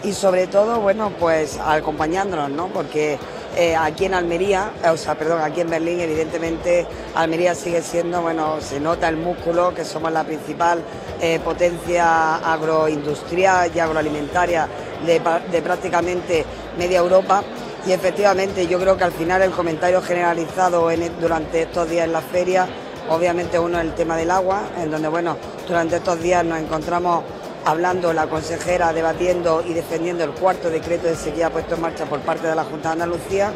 y 0.02 0.12
sobre 0.12 0.46
todo, 0.46 0.80
bueno, 0.80 1.12
pues 1.20 1.58
acompañándonos, 1.58 2.48
¿no? 2.50 2.68
Porque 2.68 3.18
eh, 3.60 3.74
aquí 3.74 4.04
en 4.04 4.14
Almería, 4.14 4.70
o 4.88 4.96
sea, 4.96 5.16
perdón, 5.16 5.42
aquí 5.42 5.62
en 5.62 5.68
Berlín, 5.68 5.98
evidentemente 5.98 6.86
Almería 7.16 7.56
sigue 7.56 7.82
siendo, 7.82 8.22
bueno, 8.22 8.60
se 8.60 8.78
nota 8.78 9.08
el 9.08 9.16
músculo, 9.16 9.74
que 9.74 9.84
somos 9.84 10.12
la 10.12 10.22
principal 10.22 10.80
eh, 11.20 11.40
potencia 11.40 12.36
agroindustrial 12.36 13.72
y 13.74 13.80
agroalimentaria 13.80 14.68
de, 15.04 15.60
prácticamente 15.60 16.44
media 16.78 17.00
Europa. 17.00 17.42
Y 17.84 17.90
efectivamente 17.90 18.68
yo 18.68 18.78
creo 18.78 18.96
que 18.96 19.02
al 19.02 19.10
final 19.10 19.42
el 19.42 19.50
comentario 19.50 20.00
generalizado 20.02 20.88
durante 21.20 21.62
estos 21.62 21.90
días 21.90 22.04
en 22.06 22.12
la 22.12 22.20
feria, 22.20 22.68
obviamente 23.10 23.58
uno 23.58 23.78
es 23.80 23.86
el 23.86 23.94
tema 23.94 24.16
del 24.16 24.30
agua, 24.30 24.68
en 24.80 24.88
donde 24.88 25.08
bueno, 25.08 25.36
durante 25.66 25.96
estos 25.96 26.22
días 26.22 26.44
nos 26.44 26.60
encontramos 26.60 27.24
hablando 27.68 28.14
la 28.14 28.26
consejera, 28.26 28.94
debatiendo 28.94 29.62
y 29.62 29.74
defendiendo 29.74 30.24
el 30.24 30.30
cuarto 30.30 30.70
decreto 30.70 31.06
de 31.06 31.14
sequía 31.14 31.50
puesto 31.50 31.74
en 31.74 31.82
marcha 31.82 32.06
por 32.06 32.20
parte 32.20 32.46
de 32.46 32.54
la 32.54 32.64
Junta 32.64 32.88
de 32.88 32.92
Andalucía 32.94 33.52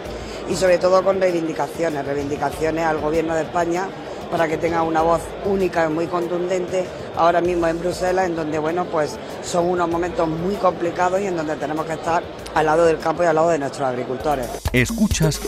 y 0.50 0.54
sobre 0.54 0.76
todo 0.76 1.02
con 1.02 1.18
reivindicaciones, 1.18 2.04
reivindicaciones 2.04 2.84
al 2.84 3.00
Gobierno 3.00 3.34
de 3.34 3.42
España 3.42 3.88
para 4.30 4.46
que 4.46 4.58
tenga 4.58 4.82
una 4.82 5.00
voz 5.00 5.22
única 5.46 5.86
y 5.86 5.88
muy 5.88 6.08
contundente 6.08 6.84
ahora 7.16 7.40
mismo 7.40 7.66
en 7.66 7.78
Bruselas, 7.78 8.26
en 8.26 8.36
donde 8.36 8.58
bueno, 8.58 8.84
pues 8.84 9.16
son 9.42 9.66
unos 9.66 9.88
momentos 9.88 10.28
muy 10.28 10.56
complicados 10.56 11.18
y 11.18 11.28
en 11.28 11.36
donde 11.36 11.56
tenemos 11.56 11.86
que 11.86 11.94
estar 11.94 12.22
al 12.54 12.66
lado 12.66 12.84
del 12.84 12.98
campo 12.98 13.22
y 13.22 13.26
al 13.26 13.34
lado 13.34 13.48
de 13.48 13.58
nuestros 13.58 13.88
agricultores. 13.88 14.46
Escuchas 14.74 15.40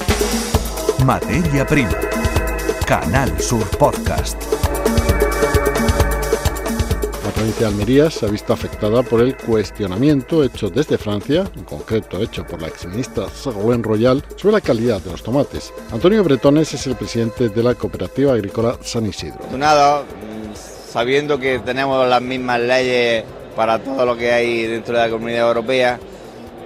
Materia 1.05 1.67
Prima, 1.67 1.99
Canal 2.87 3.39
Sur 3.39 3.69
Podcast 3.77 4.64
provincia 7.45 7.67
de 7.67 7.73
Almería 7.75 8.11
se 8.11 8.25
ha 8.25 8.31
visto 8.31 8.55
afectada 8.55 9.03
por 9.03 9.21
el 9.21 9.37
cuestionamiento 9.37 10.43
hecho 10.43 10.71
desde 10.71 10.97
Francia, 10.97 11.45
en 11.55 11.65
concreto 11.65 12.23
hecho 12.23 12.43
por 12.47 12.63
la 12.63 12.69
exministra 12.69 13.27
Ségolène 13.29 13.83
Royal, 13.83 14.25
sobre 14.37 14.55
la 14.55 14.61
calidad 14.63 14.99
de 15.03 15.11
los 15.11 15.23
tomates. 15.23 15.71
Antonio 15.93 16.25
Bretones 16.25 16.73
es 16.73 16.87
el 16.87 16.97
presidente 16.97 17.51
de 17.51 17.63
la 17.63 17.75
cooperativa 17.75 18.33
agrícola 18.33 18.79
San 18.81 19.05
Isidro. 19.05 19.41
Mm, 19.53 20.55
sabiendo 20.91 21.39
que 21.39 21.59
tenemos 21.59 22.09
las 22.09 22.23
mismas 22.23 22.61
leyes 22.61 23.25
para 23.55 23.79
todo 23.79 24.07
lo 24.07 24.17
que 24.17 24.33
hay 24.33 24.67
dentro 24.67 24.97
de 24.97 25.05
la 25.05 25.11
comunidad 25.11 25.47
europea, 25.47 26.01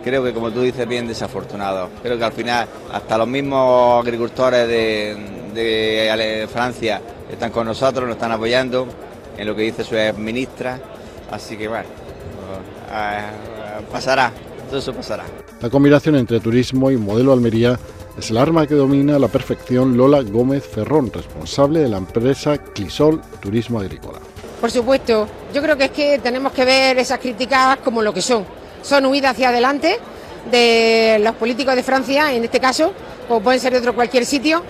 creo 0.05 0.23
que 0.23 0.33
como 0.33 0.53
tú 0.53 0.61
dices 0.61 0.87
bien 0.87 1.09
desafortunado. 1.09 1.91
Creo 2.05 2.17
que 2.17 2.25
al 2.25 2.33
final 2.33 2.69
hasta 2.93 3.19
los 3.19 3.27
mismos 3.27 4.01
agricultores 4.01 4.69
de, 4.69 5.17
de 5.55 6.49
Francia 6.53 7.03
están 7.29 7.51
con 7.51 7.67
nosotros, 7.67 8.07
nos 8.07 8.15
están 8.15 8.31
apoyando 8.31 8.87
en 9.39 9.47
lo 9.47 9.55
que 9.55 9.63
dice 9.63 9.85
su 9.85 9.95
ministra, 10.21 10.79
así 11.31 11.57
que 11.57 11.69
bueno, 11.69 11.87
uh, 12.91 13.93
pasará, 13.93 14.33
todo 14.69 14.79
eso 14.79 14.93
pasará. 14.93 15.25
La 15.61 15.71
combinación 15.71 16.17
entre 16.17 16.41
turismo 16.41 16.91
y 16.91 16.97
modelo 16.97 17.33
Almería 17.33 17.79
es 18.19 18.31
el 18.31 18.37
arma 18.37 18.67
que 18.67 18.75
domina 18.75 19.17
a 19.17 19.19
la 19.19 19.29
perfección 19.29 19.97
Lola 19.97 20.23
Gómez 20.23 20.65
Ferrón, 20.67 21.13
responsable 21.13 21.81
de 21.81 21.89
la 21.89 21.99
empresa 21.99 22.59
Clisol 22.59 23.21
Turismo 23.41 23.79
Agrícola. 23.79 24.19
Por 24.61 24.73
supuesto, 24.73 25.29
yo 25.55 25.63
creo 25.63 25.77
que 25.77 25.85
es 25.85 25.91
que 25.93 26.19
tenemos 26.19 26.53
que 26.53 26.65
ver 26.65 26.99
esas 26.99 27.21
críticas 27.21 27.79
como 27.79 28.03
lo 28.03 28.13
que 28.13 28.21
son. 28.21 28.45
Son 28.83 29.07
huidas 29.07 29.33
hacia 29.33 29.51
adelante 29.51 29.99
de 30.51 31.21
los 31.23 31.37
políticos 31.37 31.77
de 31.77 31.85
Francia, 31.85 32.33
en 32.33 32.43
este 32.43 32.59
caso, 32.59 32.93
o 33.29 33.39
pueden 33.41 33.61
ser 33.61 33.73
de 33.73 33.79
otro 33.79 33.95
cualquier 33.95 34.25
sitio, 34.25 34.63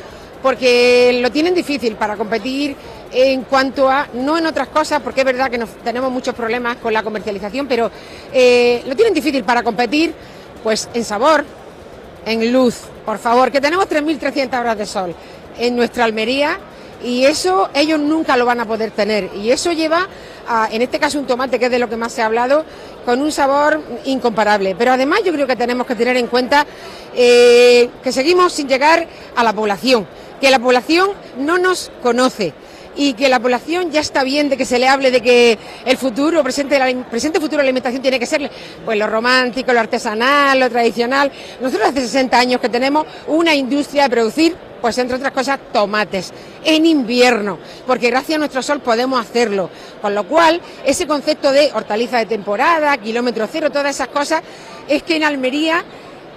porque 0.42 1.18
lo 1.22 1.30
tienen 1.30 1.54
difícil 1.54 1.96
para 1.96 2.16
competir 2.16 2.76
en 3.12 3.42
cuanto 3.42 3.88
a, 3.88 4.08
no 4.14 4.38
en 4.38 4.46
otras 4.46 4.68
cosas, 4.68 5.00
porque 5.02 5.20
es 5.20 5.26
verdad 5.26 5.50
que 5.50 5.58
tenemos 5.82 6.10
muchos 6.10 6.34
problemas 6.34 6.76
con 6.76 6.92
la 6.92 7.02
comercialización, 7.02 7.66
pero 7.66 7.90
eh, 8.32 8.82
lo 8.86 8.94
tienen 8.94 9.14
difícil 9.14 9.44
para 9.44 9.62
competir 9.62 10.14
pues 10.62 10.88
en 10.94 11.04
sabor, 11.04 11.44
en 12.26 12.52
luz, 12.52 12.76
por 13.04 13.18
favor, 13.18 13.50
que 13.50 13.60
tenemos 13.60 13.88
3.300 13.88 14.60
horas 14.60 14.78
de 14.78 14.86
sol 14.86 15.14
en 15.58 15.76
nuestra 15.76 16.04
Almería 16.04 16.58
y 17.02 17.24
eso 17.24 17.70
ellos 17.74 18.00
nunca 18.00 18.36
lo 18.36 18.44
van 18.44 18.60
a 18.60 18.66
poder 18.66 18.90
tener. 18.90 19.30
Y 19.36 19.50
eso 19.50 19.72
lleva 19.72 20.08
a, 20.48 20.68
en 20.70 20.82
este 20.82 20.98
caso 20.98 21.18
un 21.18 21.26
tomate 21.26 21.58
que 21.58 21.66
es 21.66 21.70
de 21.70 21.78
lo 21.78 21.88
que 21.88 21.96
más 21.96 22.12
se 22.12 22.22
ha 22.22 22.26
hablado 22.26 22.64
con 23.04 23.22
un 23.22 23.30
sabor 23.30 23.80
incomparable. 24.04 24.74
Pero 24.76 24.92
además 24.92 25.20
yo 25.24 25.32
creo 25.32 25.46
que 25.46 25.56
tenemos 25.56 25.86
que 25.86 25.94
tener 25.94 26.16
en 26.16 26.26
cuenta 26.26 26.66
eh, 27.14 27.88
que 28.02 28.12
seguimos 28.12 28.52
sin 28.52 28.68
llegar 28.68 29.06
a 29.36 29.44
la 29.44 29.52
población 29.52 30.06
que 30.40 30.50
la 30.50 30.58
población 30.58 31.10
no 31.38 31.58
nos 31.58 31.90
conoce 32.02 32.52
y 32.98 33.14
que 33.14 33.28
la 33.28 33.38
población 33.38 33.92
ya 33.92 34.00
está 34.00 34.24
bien 34.24 34.48
de 34.48 34.56
que 34.56 34.64
se 34.64 34.78
le 34.78 34.88
hable 34.88 35.12
de 35.12 35.20
que 35.20 35.56
el 35.86 35.96
futuro, 35.96 36.42
presente, 36.42 36.78
presente 37.08 37.38
futuro 37.38 37.58
de 37.58 37.62
la 37.62 37.68
alimentación 37.68 38.02
tiene 38.02 38.18
que 38.18 38.26
ser 38.26 38.50
pues 38.84 38.98
lo 38.98 39.06
romántico, 39.06 39.72
lo 39.72 39.78
artesanal, 39.78 40.58
lo 40.58 40.68
tradicional. 40.68 41.30
Nosotros 41.60 41.90
hace 41.90 42.00
60 42.00 42.36
años 42.36 42.60
que 42.60 42.68
tenemos 42.68 43.06
una 43.28 43.54
industria 43.54 44.02
de 44.02 44.10
producir, 44.10 44.56
pues 44.80 44.98
entre 44.98 45.16
otras 45.16 45.32
cosas, 45.32 45.60
tomates 45.72 46.32
en 46.64 46.86
invierno, 46.86 47.58
porque 47.86 48.10
gracias 48.10 48.34
a 48.34 48.38
nuestro 48.40 48.62
sol 48.62 48.80
podemos 48.80 49.20
hacerlo. 49.20 49.70
Con 50.02 50.16
lo 50.16 50.24
cual, 50.24 50.60
ese 50.84 51.06
concepto 51.06 51.52
de 51.52 51.70
hortaliza 51.72 52.18
de 52.18 52.26
temporada, 52.26 52.96
kilómetro 52.96 53.48
cero, 53.50 53.70
todas 53.70 53.94
esas 53.94 54.08
cosas, 54.08 54.42
es 54.88 55.04
que 55.04 55.16
en 55.16 55.22
Almería 55.22 55.84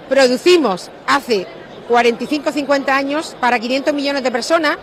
producimos 0.08 0.92
hace 1.08 1.44
45 1.88 2.52
50 2.52 2.96
años 2.96 3.36
para 3.40 3.58
500 3.58 3.92
millones 3.92 4.22
de 4.22 4.30
personas, 4.30 4.78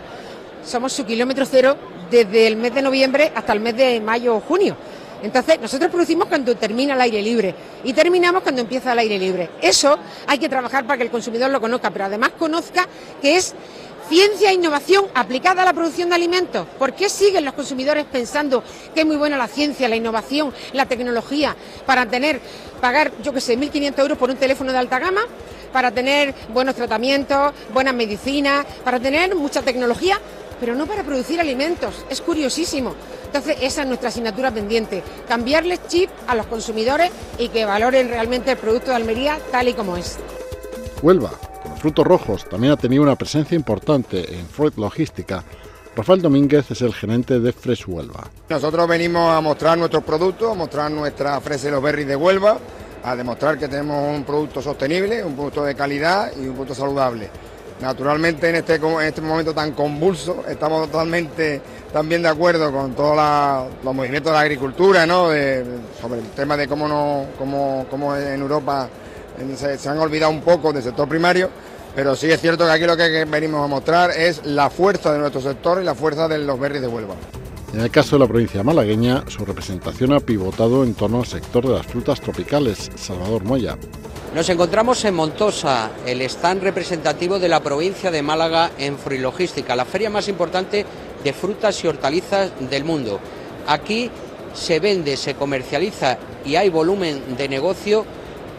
somos 0.64 0.92
su 0.92 1.04
kilómetro 1.04 1.44
cero 1.46 1.76
desde 2.10 2.46
el 2.46 2.56
mes 2.56 2.74
de 2.74 2.82
noviembre 2.82 3.32
hasta 3.34 3.52
el 3.52 3.60
mes 3.60 3.76
de 3.76 4.00
mayo 4.00 4.36
o 4.36 4.40
junio. 4.40 4.76
Entonces, 5.22 5.60
nosotros 5.60 5.90
producimos 5.90 6.28
cuando 6.28 6.54
termina 6.56 6.94
el 6.94 7.00
aire 7.02 7.20
libre 7.20 7.54
y 7.84 7.92
terminamos 7.92 8.42
cuando 8.42 8.62
empieza 8.62 8.92
el 8.92 8.98
aire 9.00 9.18
libre. 9.18 9.50
Eso 9.60 9.98
hay 10.26 10.38
que 10.38 10.48
trabajar 10.48 10.86
para 10.86 10.96
que 10.96 11.04
el 11.04 11.10
consumidor 11.10 11.50
lo 11.50 11.60
conozca, 11.60 11.90
pero 11.90 12.06
además 12.06 12.30
conozca 12.38 12.88
que 13.20 13.36
es 13.36 13.54
ciencia 14.08 14.50
e 14.50 14.54
innovación 14.54 15.06
aplicada 15.14 15.62
a 15.62 15.64
la 15.66 15.72
producción 15.74 16.08
de 16.08 16.14
alimentos. 16.14 16.66
¿Por 16.78 16.94
qué 16.94 17.08
siguen 17.08 17.44
los 17.44 17.54
consumidores 17.54 18.06
pensando 18.10 18.64
que 18.94 19.00
es 19.00 19.06
muy 19.06 19.16
buena 19.16 19.36
la 19.36 19.46
ciencia, 19.46 19.88
la 19.88 19.96
innovación, 19.96 20.54
la 20.72 20.86
tecnología 20.86 21.54
para 21.84 22.06
tener, 22.06 22.40
pagar, 22.80 23.12
yo 23.22 23.32
qué 23.32 23.40
sé, 23.42 23.58
1.500 23.58 23.98
euros 24.00 24.18
por 24.18 24.30
un 24.30 24.36
teléfono 24.36 24.72
de 24.72 24.78
alta 24.78 24.98
gama? 24.98 25.20
para 25.72 25.90
tener 25.90 26.34
buenos 26.52 26.74
tratamientos, 26.74 27.52
buenas 27.72 27.94
medicinas, 27.94 28.66
para 28.84 28.98
tener 28.98 29.34
mucha 29.34 29.62
tecnología, 29.62 30.18
pero 30.60 30.74
no 30.74 30.86
para 30.86 31.02
producir 31.02 31.40
alimentos. 31.40 32.04
Es 32.10 32.20
curiosísimo. 32.20 32.94
Entonces, 33.24 33.56
esa 33.62 33.82
es 33.82 33.88
nuestra 33.88 34.10
asignatura 34.10 34.50
pendiente, 34.50 35.02
cambiarles 35.26 35.80
chip 35.88 36.10
a 36.26 36.34
los 36.34 36.46
consumidores 36.46 37.10
y 37.38 37.48
que 37.48 37.64
valoren 37.64 38.08
realmente 38.08 38.52
el 38.52 38.58
producto 38.58 38.90
de 38.90 38.96
Almería 38.96 39.38
tal 39.50 39.68
y 39.68 39.74
como 39.74 39.96
es. 39.96 40.18
Huelva, 41.02 41.30
con 41.62 41.72
los 41.72 41.80
frutos 41.80 42.06
rojos, 42.06 42.48
también 42.48 42.72
ha 42.72 42.76
tenido 42.76 43.02
una 43.02 43.16
presencia 43.16 43.56
importante 43.56 44.34
en 44.34 44.46
Freud 44.46 44.74
Logística. 44.76 45.42
Rafael 45.96 46.22
Domínguez 46.22 46.70
es 46.70 46.82
el 46.82 46.94
gerente 46.94 47.40
de 47.40 47.52
Fresh 47.52 47.84
Huelva. 47.88 48.30
Nosotros 48.48 48.86
venimos 48.86 49.30
a 49.30 49.40
mostrar 49.40 49.76
nuestros 49.76 50.04
productos, 50.04 50.52
a 50.52 50.54
mostrar 50.54 50.90
nuestra 50.90 51.40
fresa 51.40 51.68
y 51.68 51.70
los 51.72 51.82
berries 51.82 52.06
de 52.06 52.16
Huelva, 52.16 52.58
a 53.02 53.16
demostrar 53.16 53.58
que 53.58 53.68
tenemos 53.68 54.14
un 54.14 54.24
producto 54.24 54.62
sostenible, 54.62 55.24
un 55.24 55.34
producto 55.34 55.64
de 55.64 55.74
calidad 55.74 56.32
y 56.36 56.46
un 56.46 56.52
producto 56.52 56.74
saludable. 56.74 57.28
Naturalmente 57.80 58.50
en 58.50 58.56
este, 58.56 58.74
en 58.74 59.00
este 59.00 59.22
momento 59.22 59.54
tan 59.54 59.72
convulso 59.72 60.44
estamos 60.46 60.90
totalmente 60.90 61.62
también 61.92 62.22
de 62.22 62.28
acuerdo 62.28 62.70
con 62.70 62.94
todos 62.94 63.16
los 63.82 63.94
movimientos 63.94 64.30
de 64.30 64.36
la 64.36 64.40
agricultura, 64.40 65.06
¿no? 65.06 65.28
sobre 66.00 66.20
el 66.20 66.30
tema 66.36 66.56
de 66.58 66.68
cómo, 66.68 66.86
no, 66.86 67.26
cómo, 67.38 68.16
en 68.16 68.40
Europa 68.40 68.88
se, 69.56 69.78
se, 69.78 69.88
han 69.88 69.98
olvidado 69.98 70.30
un 70.30 70.42
poco 70.42 70.74
del 70.74 70.82
sector 70.82 71.08
primario, 71.08 71.48
pero 71.94 72.14
sí 72.14 72.30
es 72.30 72.40
cierto 72.40 72.66
que 72.66 72.70
aquí 72.70 72.84
lo 72.84 72.96
que 72.96 73.24
venimos 73.24 73.64
a 73.64 73.66
mostrar 73.66 74.10
es 74.10 74.44
la 74.44 74.68
fuerza 74.68 75.12
de 75.12 75.18
nuestro 75.18 75.40
sector 75.40 75.80
y 75.80 75.84
la 75.84 75.94
fuerza 75.94 76.28
de 76.28 76.38
los 76.38 76.60
berries 76.60 76.82
de 76.82 76.88
Huelva. 76.88 77.14
En 77.72 77.80
el 77.80 77.90
caso 77.90 78.16
de 78.16 78.20
la 78.20 78.26
provincia 78.26 78.64
malagueña, 78.64 79.22
su 79.28 79.44
representación 79.44 80.12
ha 80.12 80.18
pivotado 80.18 80.82
en 80.82 80.94
torno 80.94 81.20
al 81.20 81.26
sector 81.26 81.68
de 81.68 81.74
las 81.74 81.86
frutas 81.86 82.20
tropicales. 82.20 82.90
Salvador 82.96 83.44
Moya. 83.44 83.78
Nos 84.34 84.48
encontramos 84.48 85.04
en 85.04 85.14
Montosa, 85.14 85.90
el 86.04 86.20
stand 86.22 86.62
representativo 86.62 87.38
de 87.38 87.48
la 87.48 87.60
provincia 87.60 88.10
de 88.10 88.22
Málaga 88.22 88.72
en 88.76 88.98
Fruilogística, 88.98 89.76
la 89.76 89.84
feria 89.84 90.10
más 90.10 90.26
importante 90.26 90.84
de 91.22 91.32
frutas 91.32 91.82
y 91.84 91.86
hortalizas 91.86 92.50
del 92.68 92.84
mundo. 92.84 93.20
Aquí 93.68 94.10
se 94.52 94.80
vende, 94.80 95.16
se 95.16 95.34
comercializa 95.34 96.18
y 96.44 96.56
hay 96.56 96.70
volumen 96.70 97.36
de 97.36 97.48
negocio 97.48 98.04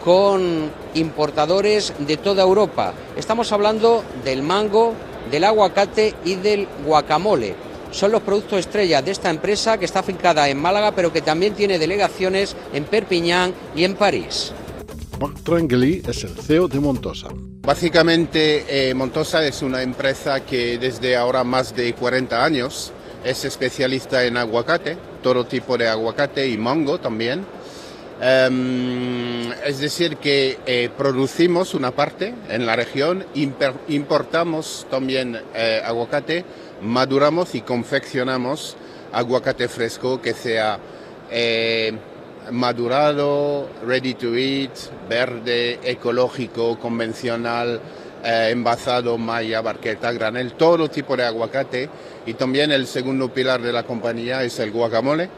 con 0.02 0.70
importadores 0.94 1.92
de 1.98 2.16
toda 2.16 2.42
Europa. 2.42 2.94
Estamos 3.14 3.52
hablando 3.52 4.02
del 4.24 4.42
mango, 4.42 4.94
del 5.30 5.44
aguacate 5.44 6.14
y 6.24 6.36
del 6.36 6.66
guacamole. 6.86 7.71
Son 7.92 8.10
los 8.10 8.22
productos 8.22 8.58
estrella 8.60 9.02
de 9.02 9.10
esta 9.10 9.28
empresa 9.28 9.78
que 9.78 9.84
está 9.84 10.00
afincada 10.00 10.48
en 10.48 10.58
Málaga, 10.58 10.92
pero 10.92 11.12
que 11.12 11.20
también 11.20 11.54
tiene 11.54 11.78
delegaciones 11.78 12.56
en 12.72 12.84
Perpiñán 12.84 13.52
y 13.76 13.84
en 13.84 13.94
París. 13.94 14.52
Mark 15.20 15.34
Trengeli 15.44 16.02
es 16.08 16.24
el 16.24 16.30
CEO 16.30 16.68
de 16.68 16.80
Montosa. 16.80 17.28
Básicamente, 17.60 18.64
eh, 18.66 18.94
Montosa 18.94 19.46
es 19.46 19.62
una 19.62 19.82
empresa 19.82 20.40
que 20.40 20.78
desde 20.78 21.16
ahora 21.16 21.44
más 21.44 21.76
de 21.76 21.92
40 21.94 22.42
años 22.42 22.92
es 23.24 23.44
especialista 23.44 24.24
en 24.24 24.38
aguacate, 24.38 24.96
todo 25.22 25.44
tipo 25.44 25.76
de 25.76 25.86
aguacate 25.86 26.48
y 26.48 26.56
mango 26.56 26.98
también. 26.98 27.44
Em, 28.20 29.52
es 29.66 29.80
decir, 29.80 30.16
que 30.16 30.58
eh, 30.64 30.88
producimos 30.96 31.74
una 31.74 31.90
parte 31.90 32.34
en 32.48 32.64
la 32.66 32.74
región, 32.74 33.26
importamos 33.88 34.86
también 34.90 35.40
eh, 35.54 35.82
aguacate, 35.84 36.44
maduramos 36.82 37.54
y 37.54 37.60
confeccionamos 37.62 38.76
aguacate 39.12 39.68
fresco 39.68 40.20
que 40.20 40.32
sea 40.32 40.78
eh, 41.30 41.92
madurado, 42.50 43.68
ready 43.86 44.14
to 44.14 44.34
eat, 44.36 44.72
verde, 45.08 45.78
ecológico, 45.84 46.78
convencional, 46.78 47.80
envasado, 48.24 49.18
malla, 49.18 49.60
barqueta, 49.60 50.12
granel, 50.12 50.52
todo 50.54 50.88
tipo 50.88 51.16
de 51.16 51.24
aguacate. 51.24 51.88
Y 52.26 52.34
también 52.34 52.72
el 52.72 52.86
segundo 52.86 53.32
pilar 53.32 53.60
de 53.60 53.72
la 53.72 53.82
compañía 53.82 54.42
es 54.42 54.58
el 54.58 54.70
guacamole 54.70 55.28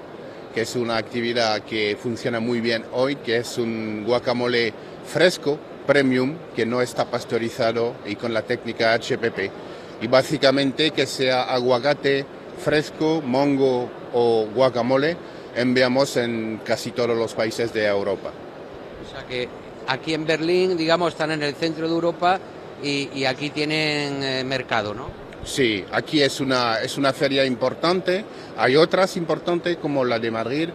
que 0.54 0.60
es 0.60 0.76
una 0.76 0.96
actividad 0.96 1.62
que 1.62 1.98
funciona 2.00 2.38
muy 2.38 2.60
bien 2.60 2.84
hoy, 2.92 3.16
que 3.16 3.38
es 3.38 3.58
un 3.58 4.04
guacamole 4.06 4.72
fresco, 5.04 5.58
premium, 5.84 6.36
que 6.54 6.64
no 6.64 6.80
está 6.80 7.10
pasteurizado 7.10 7.94
y 8.06 8.14
con 8.14 8.32
la 8.32 8.42
técnica 8.42 8.94
HPP. 8.94 9.50
Y 10.00 10.06
básicamente 10.06 10.90
que 10.90 11.06
sea 11.06 11.44
aguacate 11.44 12.26
fresco, 12.58 13.22
mongo 13.24 13.90
o 14.12 14.46
guacamole, 14.54 15.16
enviamos 15.54 16.16
en 16.16 16.60
casi 16.64 16.90
todos 16.90 17.16
los 17.16 17.34
países 17.34 17.72
de 17.72 17.86
Europa. 17.86 18.30
O 19.06 19.10
sea 19.10 19.26
que 19.26 19.48
aquí 19.86 20.14
en 20.14 20.26
Berlín, 20.26 20.76
digamos, 20.76 21.12
están 21.12 21.30
en 21.30 21.42
el 21.42 21.54
centro 21.54 21.86
de 21.86 21.94
Europa 21.94 22.38
y, 22.82 23.24
aquí 23.24 23.50
tienen 23.50 24.22
eh, 24.22 24.44
mercado, 24.44 24.94
¿no? 24.94 25.08
Sí, 25.44 25.84
aquí 25.92 26.22
es 26.22 26.40
una, 26.40 26.80
es 26.80 26.98
una 26.98 27.12
feria 27.12 27.44
importante, 27.44 28.24
hay 28.56 28.76
otras 28.76 29.16
importantes 29.16 29.76
como 29.76 30.04
la 30.04 30.18
de 30.18 30.30
Madrid, 30.30 30.68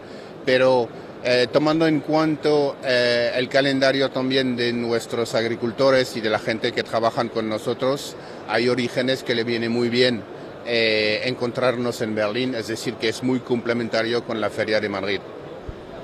pero 0.45 0.87
eh, 1.23 1.47
tomando 1.51 1.85
en 1.85 1.99
cuenta 1.99 2.49
eh, 2.83 3.33
el 3.35 3.49
calendario 3.49 4.09
también 4.09 4.55
de 4.55 4.71
nuestros 4.71 5.35
agricultores 5.35 6.15
y 6.15 6.21
de 6.21 6.29
la 6.29 6.39
gente 6.39 6.71
que 6.71 6.83
trabajan 6.83 7.27
con 7.27 7.49
nosotros, 7.49 8.15
hay 8.47 8.69
orígenes 8.69 9.23
que 9.23 9.35
le 9.35 9.43
viene 9.43 9.67
muy 9.67 9.89
bien 9.89 10.23
eh, 10.65 11.21
encontrarnos 11.25 11.99
en 12.01 12.15
Berlín, 12.15 12.55
es 12.55 12.67
decir, 12.67 12.93
que 12.95 13.09
es 13.09 13.21
muy 13.21 13.39
complementario 13.39 14.23
con 14.23 14.39
la 14.39 14.49
feria 14.49 14.79
de 14.79 14.87
Madrid. 14.87 15.19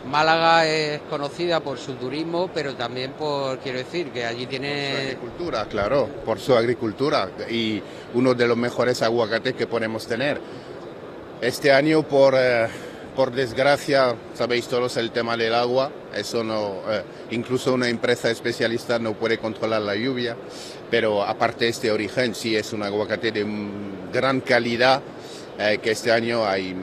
Málaga 0.09 0.67
es 0.67 0.99
conocida 1.09 1.61
por 1.61 1.79
su 1.79 1.93
turismo, 1.93 2.49
pero 2.53 2.75
también 2.75 3.13
por, 3.13 3.59
quiero 3.59 3.79
decir, 3.79 4.11
que 4.11 4.25
allí 4.25 4.45
tiene... 4.45 4.91
Su 4.91 4.97
agricultura, 4.97 5.65
claro, 5.65 6.09
por 6.25 6.39
su 6.39 6.55
agricultura 6.55 7.29
y 7.49 7.81
uno 8.13 8.33
de 8.33 8.47
los 8.47 8.57
mejores 8.57 9.01
aguacates 9.01 9.55
que 9.55 9.65
podemos 9.65 10.05
tener. 10.05 10.39
Este 11.41 11.71
año, 11.71 12.03
por, 12.03 12.35
eh, 12.37 12.67
por 13.15 13.31
desgracia, 13.31 14.15
sabéis 14.33 14.67
todos 14.67 14.97
el 14.97 15.11
tema 15.11 15.37
del 15.37 15.53
agua, 15.53 15.91
eso 16.13 16.43
no, 16.43 16.81
eh, 16.89 17.03
incluso 17.31 17.73
una 17.73 17.87
empresa 17.87 18.29
especialista 18.29 18.99
no 18.99 19.13
puede 19.13 19.37
controlar 19.37 19.81
la 19.81 19.95
lluvia, 19.95 20.35
pero 20.91 21.23
aparte 21.23 21.65
de 21.65 21.71
este 21.71 21.91
origen, 21.91 22.35
sí 22.35 22.55
es 22.55 22.73
un 22.73 22.83
aguacate 22.83 23.31
de 23.31 23.45
gran 24.13 24.41
calidad, 24.41 25.01
eh, 25.57 25.79
que 25.81 25.91
este 25.91 26.11
año 26.11 26.45
hay, 26.45 26.75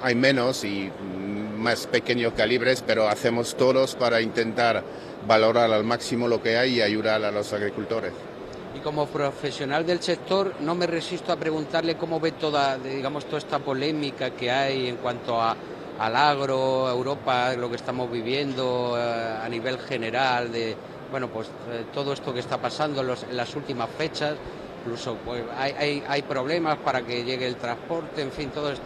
hay 0.00 0.14
menos 0.14 0.64
y 0.64 0.90
más 1.58 1.86
pequeños 1.86 2.32
calibres, 2.34 2.82
pero 2.86 3.08
hacemos 3.08 3.56
todos 3.56 3.96
para 3.96 4.20
intentar 4.20 4.84
valorar 5.26 5.72
al 5.72 5.84
máximo 5.84 6.28
lo 6.28 6.42
que 6.42 6.56
hay 6.56 6.76
y 6.76 6.82
ayudar 6.82 7.24
a 7.24 7.32
los 7.32 7.52
agricultores. 7.52 8.12
Y 8.74 8.80
como 8.80 9.06
profesional 9.06 9.86
del 9.86 10.00
sector, 10.02 10.54
no 10.60 10.74
me 10.74 10.86
resisto 10.86 11.32
a 11.32 11.36
preguntarle 11.36 11.96
cómo 11.96 12.18
ve 12.18 12.32
toda, 12.32 12.76
digamos, 12.76 13.24
toda 13.26 13.38
esta 13.38 13.58
polémica 13.60 14.30
que 14.30 14.50
hay 14.50 14.88
en 14.88 14.96
cuanto 14.96 15.40
a, 15.40 15.56
al 15.98 16.16
agro, 16.16 16.88
Europa, 16.90 17.54
lo 17.54 17.70
que 17.70 17.76
estamos 17.76 18.10
viviendo 18.10 18.96
eh, 18.98 19.38
a 19.42 19.48
nivel 19.48 19.78
general, 19.78 20.50
de 20.50 20.76
bueno, 21.10 21.28
pues 21.28 21.46
eh, 21.70 21.84
todo 21.94 22.12
esto 22.12 22.34
que 22.34 22.40
está 22.40 22.58
pasando 22.58 23.00
en, 23.00 23.36
las 23.36 23.54
últimas 23.54 23.88
fechas, 23.96 24.34
incluso 24.82 25.16
pues, 25.24 25.44
hay, 25.56 26.02
hay, 26.08 26.22
problemas 26.22 26.78
para 26.78 27.02
que 27.02 27.22
llegue 27.22 27.46
el 27.46 27.54
transporte, 27.54 28.22
en 28.22 28.32
fin, 28.32 28.50
todo 28.50 28.72
esto. 28.72 28.84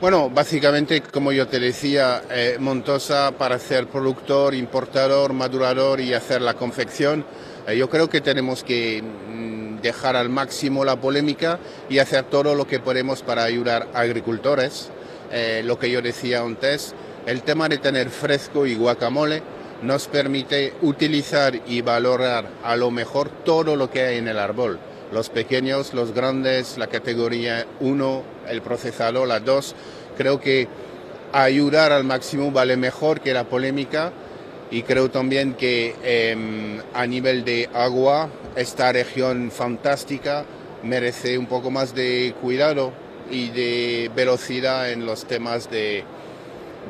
Bueno, 0.00 0.30
básicamente, 0.30 1.00
como 1.00 1.32
yo 1.32 1.48
te 1.48 1.58
decía, 1.58 2.22
eh, 2.30 2.58
Montosa 2.60 3.32
para 3.32 3.58
ser 3.58 3.88
productor, 3.88 4.54
importador, 4.54 5.32
madurador 5.32 6.00
y 6.00 6.14
hacer 6.14 6.42
la 6.42 6.54
confección, 6.54 7.24
yo 7.74 7.90
creo 7.90 8.08
que 8.08 8.20
tenemos 8.20 8.62
que 8.62 9.02
mm, 9.02 9.80
dejar 9.80 10.16
al 10.16 10.28
máximo 10.28 10.84
la 10.84 11.00
polémica 11.00 11.58
y 11.88 11.98
hacer 11.98 12.24
todo 12.24 12.54
lo 12.54 12.66
que 12.66 12.78
podemos 12.78 13.22
para 13.22 13.44
ayudar 13.44 13.88
a 13.94 14.00
agricultores. 14.00 14.90
Eh, 15.32 15.62
lo 15.64 15.78
que 15.78 15.90
yo 15.90 16.02
decía 16.02 16.40
antes, 16.40 16.94
el 17.26 17.42
tema 17.42 17.68
de 17.68 17.78
tener 17.78 18.10
fresco 18.10 18.66
y 18.66 18.74
guacamole 18.76 19.42
nos 19.82 20.06
permite 20.06 20.74
utilizar 20.82 21.60
y 21.66 21.82
valorar 21.82 22.48
a 22.62 22.76
lo 22.76 22.90
mejor 22.90 23.28
todo 23.28 23.76
lo 23.76 23.90
que 23.90 24.02
hay 24.02 24.18
en 24.18 24.28
el 24.28 24.38
árbol 24.38 24.78
los 25.12 25.30
pequeños, 25.30 25.94
los 25.94 26.12
grandes, 26.12 26.78
la 26.78 26.88
categoría 26.88 27.66
1, 27.80 28.22
el 28.48 28.62
procesador, 28.62 29.28
la 29.28 29.40
2. 29.40 29.74
Creo 30.16 30.40
que 30.40 30.68
ayudar 31.32 31.92
al 31.92 32.04
máximo 32.04 32.50
vale 32.50 32.76
mejor 32.76 33.20
que 33.20 33.32
la 33.32 33.44
polémica 33.44 34.12
y 34.70 34.82
creo 34.82 35.10
también 35.10 35.54
que 35.54 35.94
em, 36.02 36.80
a 36.92 37.06
nivel 37.06 37.44
de 37.44 37.68
agua 37.72 38.28
esta 38.56 38.92
región 38.92 39.50
fantástica 39.50 40.44
merece 40.82 41.38
un 41.38 41.46
poco 41.46 41.70
más 41.70 41.94
de 41.94 42.34
cuidado 42.40 42.92
y 43.30 43.50
de 43.50 44.10
velocidad 44.14 44.90
en 44.90 45.06
los 45.06 45.26
temas 45.26 45.70
de 45.70 46.04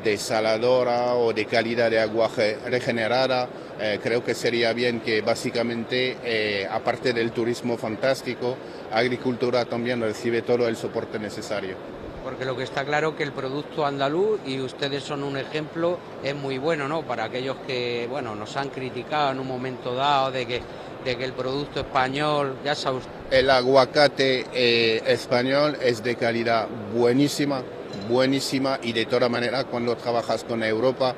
desaladora 0.03 1.15
o 1.15 1.33
de 1.33 1.45
calidad 1.45 1.89
de 1.89 1.99
agua 1.99 2.29
regenerada. 2.65 3.49
Eh, 3.79 3.99
creo 4.01 4.23
que 4.23 4.33
sería 4.33 4.73
bien 4.73 5.01
que 5.01 5.21
básicamente, 5.21 6.17
eh, 6.23 6.67
aparte 6.69 7.13
del 7.13 7.31
turismo 7.31 7.77
fantástico, 7.77 8.57
agricultura 8.91 9.65
también 9.65 10.01
recibe 10.01 10.41
todo 10.41 10.67
el 10.67 10.75
soporte 10.75 11.19
necesario. 11.19 11.96
Porque 12.27 12.43
lo 12.43 12.57
que 12.57 12.63
está 12.63 12.83
claro 12.83 13.15
que 13.15 13.23
el 13.23 13.31
producto 13.31 13.85
andaluz, 13.85 14.41
y 14.45 14.59
ustedes 14.59 15.01
son 15.01 15.23
un 15.23 15.37
ejemplo, 15.37 15.97
es 16.21 16.35
muy 16.35 16.57
bueno, 16.57 16.89
¿no? 16.89 17.03
Para 17.03 17.23
aquellos 17.23 17.55
que, 17.65 18.05
bueno, 18.09 18.35
nos 18.35 18.57
han 18.57 18.67
criticado 18.67 19.31
en 19.31 19.39
un 19.39 19.47
momento 19.47 19.95
dado 19.95 20.29
de 20.33 20.45
que, 20.45 20.61
de 21.05 21.15
que 21.15 21.23
el 21.23 21.31
producto 21.31 21.79
español, 21.79 22.57
ya 22.65 22.75
sabes... 22.75 23.05
El 23.31 23.49
aguacate 23.49 24.45
eh, 24.53 25.03
español 25.07 25.77
es 25.81 26.03
de 26.03 26.17
calidad 26.17 26.67
buenísima, 26.93 27.63
buenísima 28.09 28.77
y 28.83 28.91
de 28.91 29.05
toda 29.05 29.29
manera 29.29 29.63
cuando 29.63 29.95
trabajas 29.95 30.43
con 30.43 30.63
Europa, 30.63 31.15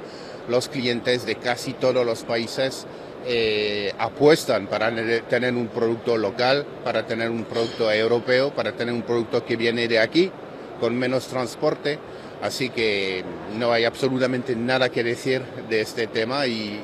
los 0.48 0.70
clientes 0.70 1.26
de 1.26 1.38
casi 1.38 1.74
todos 1.74 2.06
los 2.06 2.24
países 2.24 2.86
eh, 3.26 3.92
apuestan 3.98 4.68
para 4.68 4.94
tener 5.28 5.56
un 5.56 5.70
producto 5.70 6.18
local, 6.18 6.68
para 6.84 7.08
tener 7.08 7.32
un 7.32 7.46
producto 7.46 7.92
europeo, 7.92 8.54
para 8.54 8.74
tener 8.74 8.94
un 8.94 9.02
producto 9.02 9.44
que 9.44 9.56
viene 9.56 9.88
de 9.88 9.98
aquí, 9.98 10.32
con 10.80 10.98
menos 10.98 11.28
transporte. 11.28 12.00
Así 12.42 12.70
que 12.70 13.24
no 13.58 13.72
hay 13.72 13.84
absolutamente 13.84 14.56
nada 14.56 14.90
que 14.90 15.04
decir 15.04 15.42
de 15.70 15.82
este 15.82 16.08
tema 16.08 16.48
y, 16.48 16.80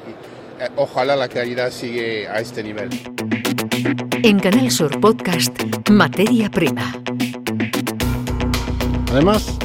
eh, 0.59 0.69
ojalá 0.75 1.15
la 1.15 1.29
calidad 1.29 1.71
siga 1.71 2.33
a 2.33 2.39
este 2.39 2.61
nivel. 2.61 2.89
En 4.23 4.39
Canal 4.39 4.69
Sur 4.71 4.99
Podcast, 4.99 5.57
Materia 5.89 6.49
Prima. 6.49 6.93
Además, 9.11 9.57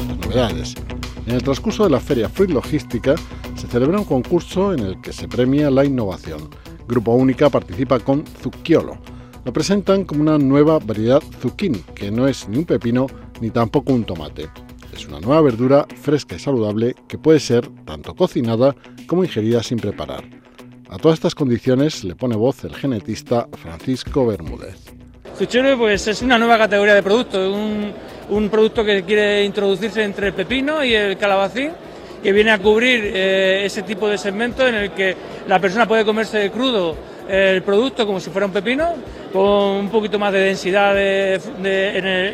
en 1.27 1.35
el 1.35 1.43
transcurso 1.43 1.85
de 1.85 1.91
la 1.91 1.99
feria 1.99 2.29
Fruit 2.29 2.51
Logística 2.51 3.17
se 3.57 3.67
celebra 3.67 3.99
un 3.99 4.05
concurso 4.05 4.73
en 4.73 4.81
el 4.81 5.01
que 5.01 5.13
se 5.13 5.27
premia 5.27 5.71
la 5.71 5.85
innovación. 5.85 6.51
Grupo 6.87 7.15
Única 7.15 7.51
participa 7.51 7.99
con 7.99 8.25
Zucchiolo. 8.27 8.99
Lo 9.45 9.53
presentan 9.53 10.05
como 10.05 10.21
una 10.21 10.39
nueva 10.39 10.79
variedad 10.79 11.23
zucchini, 11.41 11.79
que 11.95 12.11
no 12.11 12.29
es 12.29 12.49
ni 12.49 12.59
un 12.59 12.65
pepino 12.65 13.07
ni 13.41 13.51
tampoco 13.51 13.93
un 13.93 14.05
tomate. 14.05 14.49
Es 14.93 15.07
una 15.07 15.21
nueva 15.21 15.41
verdura 15.41 15.87
fresca 16.01 16.37
y 16.37 16.39
saludable 16.39 16.95
que 17.09 17.19
puede 17.19 17.41
ser 17.41 17.69
tanto 17.85 18.15
cocinada 18.15 18.75
como 19.07 19.25
ingerida 19.25 19.63
sin 19.63 19.79
preparar. 19.79 20.25
A 20.89 20.99
todas 20.99 21.19
estas 21.19 21.35
condiciones 21.35 22.03
le 22.05 22.17
pone 22.17 22.37
voz 22.37 22.65
el 22.65 22.75
genetista 22.75 23.49
Francisco 23.63 24.27
Bermúdez. 24.27 24.77
Zucchiolo 25.37 25.79
pues, 25.79 26.07
es 26.09 26.21
una 26.23 26.39
nueva 26.39 26.59
categoría 26.59 26.95
de 26.95 27.03
producto, 27.03 27.53
un, 27.53 27.93
un 28.31 28.49
producto 28.49 28.85
que 28.85 29.05
quiere 29.05 29.45
introducirse 29.45 30.03
entre 30.03 30.29
el 30.29 30.33
pepino 30.35 30.85
y 30.85 30.95
el 30.95 31.17
calabacín, 31.17 31.71
que 32.23 32.33
viene 32.33 32.51
a 32.51 32.59
cubrir 32.59 33.01
eh, 33.05 33.65
ese 33.65 33.83
tipo 33.83 34.09
de 34.09 34.19
segmento 34.19 34.67
en 34.67 34.75
el 34.75 34.91
que 34.91 35.17
la 35.49 35.59
persona 35.59 35.87
puede 35.87 36.05
comerse 36.05 36.51
crudo 36.51 36.97
el 37.31 37.63
producto 37.63 38.07
como 38.07 38.19
si 38.19 38.31
fuera 38.31 38.47
un 38.47 38.53
pepino, 38.53 38.95
con 39.33 39.43
un 39.43 39.89
poquito 39.89 40.19
más 40.19 40.33
de 40.33 40.41
densidad 40.41 40.97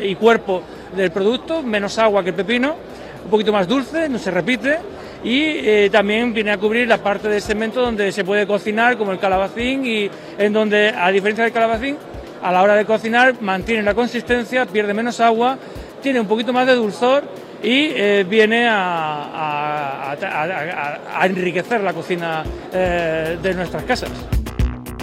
y 0.01 0.15
cuerpo 0.15 0.63
del 0.95 1.11
producto, 1.11 1.61
menos 1.61 1.97
agua 1.99 2.23
que 2.23 2.29
el 2.29 2.35
pepino, 2.35 2.75
un 3.23 3.29
poquito 3.29 3.51
más 3.51 3.67
dulce, 3.67 4.09
no 4.09 4.17
se 4.17 4.31
repite. 4.31 4.79
Y 5.23 5.43
eh, 5.43 5.89
también 5.91 6.33
viene 6.33 6.51
a 6.51 6.57
cubrir 6.57 6.87
la 6.87 6.99
parte 6.99 7.27
del 7.27 7.41
segmento 7.41 7.81
donde 7.81 8.11
se 8.11 8.23
puede 8.23 8.47
cocinar, 8.47 8.97
como 8.97 9.11
el 9.11 9.19
calabacín, 9.19 9.85
y 9.85 10.09
en 10.37 10.53
donde, 10.53 10.93
a 10.95 11.11
diferencia 11.11 11.43
del 11.43 11.53
calabacín, 11.53 11.97
a 12.41 12.51
la 12.51 12.61
hora 12.61 12.75
de 12.75 12.85
cocinar 12.85 13.35
mantiene 13.41 13.83
la 13.83 13.93
consistencia, 13.93 14.65
pierde 14.65 14.93
menos 14.93 15.19
agua, 15.19 15.57
tiene 16.01 16.19
un 16.19 16.27
poquito 16.27 16.53
más 16.53 16.67
de 16.67 16.75
dulzor 16.75 17.23
y 17.63 17.89
eh, 17.95 18.25
viene 18.29 18.67
a, 18.69 20.15
enriquecer 21.23 21.81
la 21.81 21.93
cocina 21.93 22.43
eh, 22.71 23.37
de 23.41 23.53
nuestras 23.53 23.83
casas. 23.83 24.11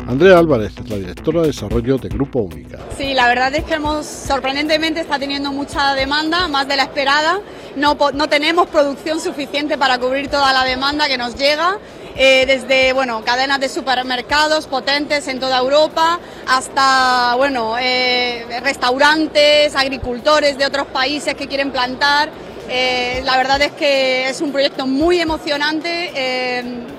Andrea 0.07 0.38
Álvarez 0.38 0.73
es 0.79 0.90
la 0.90 0.97
directora 0.97 1.40
de 1.40 1.47
desarrollo 1.49 1.97
de 1.97 2.09
Grupo 2.11 2.40
Única. 2.40 2.79
Sí, 2.97 3.14
la 3.14 3.27
verdad 3.27 3.55
es 3.55 3.64
que 3.64 3.75
hemos, 3.75 4.05
sorprendentemente 4.05 5.01
está 5.01 5.19
teniendo 5.19 5.51
mucha 5.51 5.95
demanda, 5.95 6.47
más 6.49 6.69
de 6.69 6.77
la 6.77 6.83
esperada. 6.83 7.40
No, 7.77 7.97
no 8.12 8.29
tenemos 8.29 8.69
producción 8.69 9.19
suficiente 9.19 9.79
para 9.79 9.99
cubrir 9.99 10.29
toda 10.29 10.53
la 10.53 10.64
demanda 10.64 11.09
que 11.09 11.17
nos 11.17 11.37
llega. 11.37 11.79
Eh, 12.17 12.45
desde 12.47 12.93
bueno, 12.93 13.25
cadenas 13.25 13.59
de 13.59 13.69
supermercados 13.69 14.69
potentes 14.69 15.27
en 15.27 15.40
toda 15.40 15.59
Europa 15.59 16.21
hasta 16.47 17.35
bueno, 17.37 17.77
eh, 17.81 18.47
restaurantes, 18.62 19.75
agricultores 19.75 20.57
de 20.57 20.67
otros 20.67 20.87
países 20.88 21.35
que 21.35 21.49
quieren 21.49 21.73
plantar. 21.73 22.29
Eh, 22.69 23.21
la 23.25 23.37
verdad 23.37 23.61
es 23.62 23.73
que 23.73 24.29
es 24.29 24.40
un 24.40 24.53
proyecto 24.53 24.87
muy 24.87 25.19
emocionante 25.19 26.93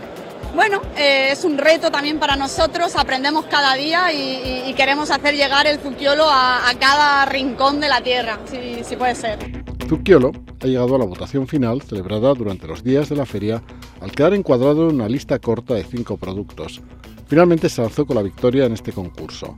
bueno, 0.56 0.82
eh, 0.98 1.30
es 1.32 1.44
un 1.44 1.58
reto 1.58 1.92
también 1.92 2.18
para 2.18 2.36
nosotros, 2.38 2.96
aprendemos 2.96 3.46
cada 3.46 3.76
día 3.76 4.12
y, 4.14 4.74
queremos 4.76 5.12
hacer 5.12 5.36
llegar 5.36 5.68
el 5.68 5.80
Zucchiolo 5.80 6.26
a, 6.28 6.72
cada 6.80 7.26
rincón 7.26 7.80
de 7.80 7.88
la 7.88 8.02
tierra, 8.02 8.40
si, 8.46 8.96
puede 8.96 9.16
ser. 9.16 9.38
Zucchiolo 9.88 10.32
ha 10.62 10.66
llegado 10.66 10.96
a 10.96 11.00
la 11.00 11.06
votación 11.06 11.48
final 11.48 11.82
celebrada 11.82 12.34
durante 12.34 12.68
los 12.68 12.84
días 12.84 13.10
de 13.10 13.16
la 13.16 13.26
feria 13.26 13.62
al 14.02 14.12
quedar 14.12 14.34
encuadrado 14.34 14.90
en 14.90 14.96
una 14.96 15.08
lista 15.08 15.40
corta 15.40 15.76
de 15.76 15.84
cinco 15.84 16.18
productos. 16.18 16.82
Finalmente 17.28 17.70
se 17.70 17.82
alzó 17.82 18.06
con 18.06 18.16
la 18.16 18.24
victoria 18.24 18.66
en 18.66 18.74
este 18.74 18.92
concurso. 18.92 19.56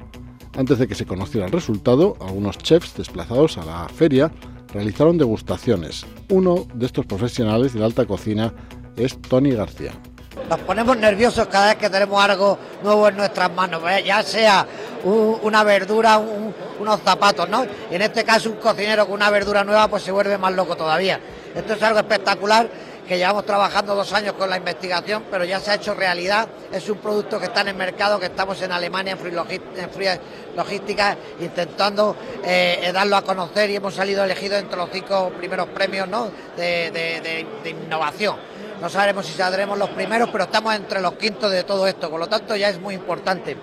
Antes 0.55 0.79
de 0.79 0.87
que 0.87 0.95
se 0.95 1.05
conociera 1.05 1.45
el 1.45 1.51
resultado, 1.51 2.15
algunos 2.19 2.57
chefs 2.57 2.95
desplazados 2.95 3.57
a 3.57 3.65
la 3.65 3.87
feria 3.89 4.31
realizaron 4.73 5.17
degustaciones. 5.17 6.05
Uno 6.29 6.65
de 6.73 6.85
estos 6.85 7.05
profesionales 7.05 7.73
de 7.73 7.79
la 7.79 7.85
alta 7.85 8.05
cocina 8.05 8.53
es 8.95 9.19
Tony 9.21 9.51
García. 9.51 9.93
Nos 10.49 10.59
ponemos 10.61 10.95
nerviosos 10.95 11.47
cada 11.47 11.67
vez 11.67 11.75
que 11.75 11.89
tenemos 11.89 12.23
algo 12.23 12.57
nuevo 12.81 13.09
en 13.09 13.17
nuestras 13.17 13.51
manos, 13.51 13.81
¿eh? 13.89 14.03
ya 14.05 14.23
sea 14.23 14.65
una 15.03 15.63
verdura, 15.63 16.17
unos 16.17 17.01
zapatos, 17.01 17.49
¿no? 17.49 17.65
Y 17.91 17.95
en 17.95 18.01
este 18.01 18.23
caso 18.23 18.49
un 18.49 18.55
cocinero 18.55 19.05
con 19.05 19.15
una 19.15 19.29
verdura 19.29 19.63
nueva 19.63 19.87
pues 19.89 20.03
se 20.03 20.11
vuelve 20.11 20.37
más 20.37 20.53
loco 20.53 20.75
todavía. 20.75 21.19
Esto 21.53 21.73
es 21.73 21.83
algo 21.83 21.99
espectacular 21.99 22.69
que 23.07 23.17
llevamos 23.17 23.45
trabajando 23.45 23.95
dos 23.95 24.11
años 24.13 24.33
con 24.33 24.49
la 24.49 24.57
investigación, 24.57 25.23
pero 25.31 25.45
ya 25.45 25.59
se 25.59 25.71
ha 25.71 25.75
hecho 25.75 25.93
realidad. 25.93 26.47
Es 26.71 26.89
un 26.89 26.97
producto 26.97 27.39
que 27.39 27.45
está 27.45 27.61
en 27.61 27.69
el 27.69 27.75
mercado, 27.75 28.19
que 28.19 28.27
estamos 28.27 28.61
en 28.61 28.71
Alemania, 28.71 29.13
en 29.13 29.89
Free, 29.89 30.19
Logística, 30.55 31.17
intentando 31.39 32.15
eh, 32.43 32.89
darlo 32.93 33.15
a 33.15 33.21
conocer 33.21 33.69
y 33.69 33.77
hemos 33.77 33.95
salido 33.95 34.23
elegidos 34.23 34.59
entre 34.59 34.77
los 34.77 34.89
cinco 34.91 35.31
primeros 35.37 35.67
premios 35.69 36.07
de 36.57 37.45
innovación. 37.65 38.35
No 38.81 38.89
sabemos 38.89 39.25
si 39.25 39.33
saldremos 39.33 39.77
los 39.77 39.89
primeros, 39.89 40.29
pero 40.29 40.43
estamos 40.43 40.75
entre 40.75 41.01
los 41.01 41.13
quintos 41.13 41.51
de 41.51 41.63
todo 41.63 41.87
esto, 41.87 42.09
por 42.09 42.19
lo 42.19 42.27
tanto 42.27 42.55
ya 42.55 42.69
es 42.69 42.79
muy 42.79 42.93
importante. 42.93 43.57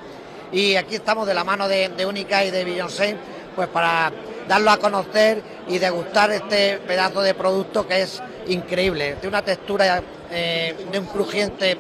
Y 0.51 0.77
aquí 0.77 0.97
estamos 0.97 1.27
de 1.27 1.35
la 1.35 1.45
mano 1.45 1.69
de, 1.69 1.89
de 1.89 2.05
Única 2.05 2.45
y 2.45 2.51
de 2.51 2.65
Beyoncé, 2.65 3.17
pues 3.55 3.69
para 3.69 4.13
darlo 4.49 4.71
a 4.71 4.79
conocer 4.79 5.43
y 5.69 5.79
degustar 5.79 6.31
este 6.33 6.79
pedazo 6.79 7.23
de 7.23 7.35
producto 7.35 7.87
que 7.87 8.03
es 8.03 8.23
increíble. 8.49 9.13
Tiene 9.21 9.29
una 9.29 9.43
textura 9.43 10.03
eh, 10.31 10.75
de 10.91 10.99
un 10.99 11.07
crujiente 11.07 11.79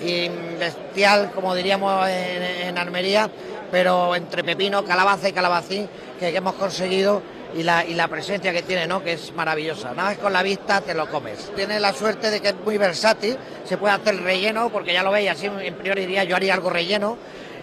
y 0.00 0.28
bestial, 0.58 1.30
como 1.32 1.54
diríamos 1.54 2.08
en, 2.08 2.42
en, 2.42 2.78
Armería, 2.78 3.30
pero 3.70 4.14
entre 4.16 4.42
pepino, 4.42 4.84
calabaza 4.84 5.28
y 5.28 5.32
calabacín 5.32 5.88
que 6.18 6.36
hemos 6.36 6.54
conseguido 6.54 7.22
y 7.56 7.62
la, 7.62 7.84
y 7.84 7.94
la 7.94 8.08
presencia 8.08 8.52
que 8.52 8.62
tiene, 8.62 8.86
¿no? 8.86 9.02
que 9.02 9.12
es 9.12 9.32
maravillosa. 9.34 9.94
Nada 9.94 10.10
más 10.10 10.18
con 10.18 10.32
la 10.32 10.42
vista 10.42 10.80
te 10.80 10.94
lo 10.94 11.08
comes. 11.08 11.52
Tiene 11.54 11.78
la 11.78 11.92
suerte 11.92 12.30
de 12.30 12.40
que 12.40 12.48
es 12.48 12.54
muy 12.64 12.78
versátil, 12.78 13.36
se 13.64 13.76
puede 13.76 13.94
hacer 13.94 14.20
relleno, 14.22 14.70
porque 14.70 14.92
ya 14.92 15.02
lo 15.02 15.10
veis 15.10 15.30
así, 15.30 15.46
en 15.46 15.74
priori 15.74 16.06
yo 16.26 16.36
haría 16.36 16.54
algo 16.54 16.70
relleno. 16.70 17.16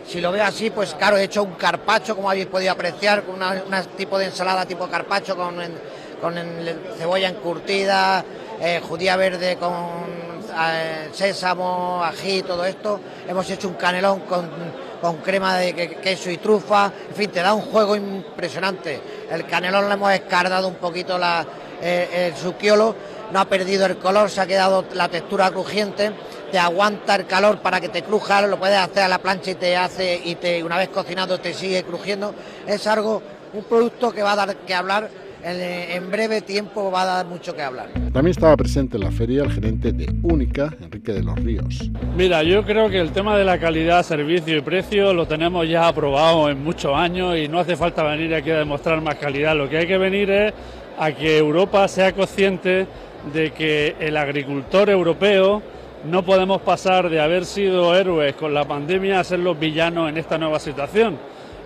Si 0.08 0.20
lo 0.20 0.32
veo 0.32 0.44
así, 0.44 0.70
pues 0.72 0.96
claro, 0.96 1.18
he 1.18 1.24
hecho 1.24 1.44
un 1.44 1.54
carpacho, 1.54 2.16
como 2.16 2.30
habéis 2.30 2.48
podido 2.48 2.72
apreciar, 2.72 3.24
con 3.24 3.36
un 3.36 3.86
tipo 3.96 4.18
de 4.18 4.26
ensalada 4.26 4.66
tipo 4.66 4.88
carpacho, 4.90 5.36
con, 5.36 5.56
con 6.20 6.36
cebolla 6.98 7.30
encurtida, 7.30 8.26
eh, 8.60 8.82
judía 8.84 9.16
verde 9.16 9.58
con 9.58 9.74
eh, 10.60 11.10
sésamo, 11.14 12.04
ají, 12.04 12.44
todo 12.44 12.66
esto. 12.66 13.00
Hemos 13.28 13.50
hecho 13.50 13.68
un 13.68 13.76
canelón 13.76 14.22
con 14.22 14.50
con 15.02 15.18
crema 15.18 15.58
de 15.58 15.74
queso 16.02 16.30
y 16.30 16.38
trufa, 16.38 16.92
en 17.10 17.16
fin, 17.16 17.32
te 17.32 17.42
da 17.42 17.54
un 17.54 17.64
juego 17.64 17.96
impresionante. 17.96 19.02
El 19.30 19.46
canelón 19.48 19.88
le 19.88 19.96
hemos 19.96 20.14
escardado 20.14 20.68
un 20.68 20.76
poquito 20.76 21.20
eh, 21.82 22.28
el 22.28 22.36
suquiolo, 22.36 22.96
no 23.32 23.40
ha 23.40 23.46
perdido 23.46 23.86
el 23.88 23.98
color, 23.98 24.30
se 24.30 24.42
ha 24.42 24.46
quedado 24.46 24.86
la 24.94 25.10
textura 25.10 25.50
crujiente, 25.50 26.12
te 26.52 26.60
aguanta 26.60 27.16
el 27.16 27.26
calor 27.26 27.60
para 27.60 27.82
que 27.82 27.90
te 27.90 28.04
cruja, 28.04 28.42
lo 28.44 28.60
puedes 28.60 28.78
hacer 28.78 29.04
a 29.04 29.08
la 29.08 29.18
plancha 29.18 29.52
y 29.52 29.56
te 29.56 29.76
hace, 29.76 30.22
y 30.24 30.36
te, 30.36 30.64
una 30.64 30.78
vez 30.78 30.90
cocinado 30.90 31.40
te 31.40 31.54
sigue 31.54 31.84
crujiendo. 31.84 32.36
Es 32.68 32.86
algo, 32.86 33.22
un 33.54 33.64
producto 33.64 34.12
que 34.12 34.22
va 34.22 34.34
a 34.34 34.36
dar 34.36 34.56
que 34.58 34.76
hablar 34.76 35.10
en, 35.44 36.12
breve 36.12 36.42
tiempo 36.42 36.92
va 36.92 37.04
a 37.04 37.06
dar 37.06 37.26
mucho 37.26 37.56
que 37.56 37.62
hablar. 37.62 37.90
También 38.14 38.32
estaba 38.32 38.56
presente 38.58 38.98
en 38.98 39.04
la 39.04 39.12
feria 39.12 39.44
el 39.44 39.52
gerente 39.52 39.92
de 39.92 40.14
Única, 40.24 40.76
Enrique 40.82 41.14
de 41.14 41.24
los 41.24 41.36
Ríos. 41.36 41.90
Mira, 42.16 42.44
yo 42.44 42.64
creo 42.64 42.90
que 42.90 43.00
el 43.00 43.12
tema 43.12 43.38
de 43.38 43.46
la 43.46 43.60
calidad, 43.60 44.04
servicio 44.04 44.58
y 44.58 44.62
precio 44.62 45.14
lo 45.14 45.28
tenemos 45.28 45.68
ya 45.68 45.88
aprobado 45.88 46.50
en 46.50 46.64
muchos 46.64 46.96
años 46.96 47.38
y 47.38 47.48
no 47.48 47.60
hace 47.60 47.76
falta 47.76 48.04
venir 48.04 48.34
aquí 48.36 48.52
a 48.52 48.60
demostrar 48.60 49.02
más 49.02 49.16
calidad. 49.16 49.56
Lo 49.56 49.70
que 49.70 49.78
hay 49.78 49.88
que 49.88 49.98
venir 49.98 50.30
es 50.30 50.54
a 51.00 51.12
que 51.12 51.38
Europa 51.38 51.88
sea 51.88 52.14
consciente 52.14 52.88
de 53.34 53.52
que 53.52 53.96
el 54.00 54.18
agricultor 54.18 54.90
europeo 54.90 55.62
no 56.10 56.24
podemos 56.24 56.62
pasar 56.62 57.10
de 57.10 57.22
haber 57.22 57.46
sido 57.46 57.96
héroes 57.96 58.36
con 58.36 58.54
la 58.54 58.66
pandemia 58.66 59.20
a 59.20 59.24
ser 59.24 59.40
los 59.40 59.60
villanos 59.60 60.10
en 60.10 60.18
esta 60.18 60.38
nueva 60.38 60.60
situación 60.60 61.18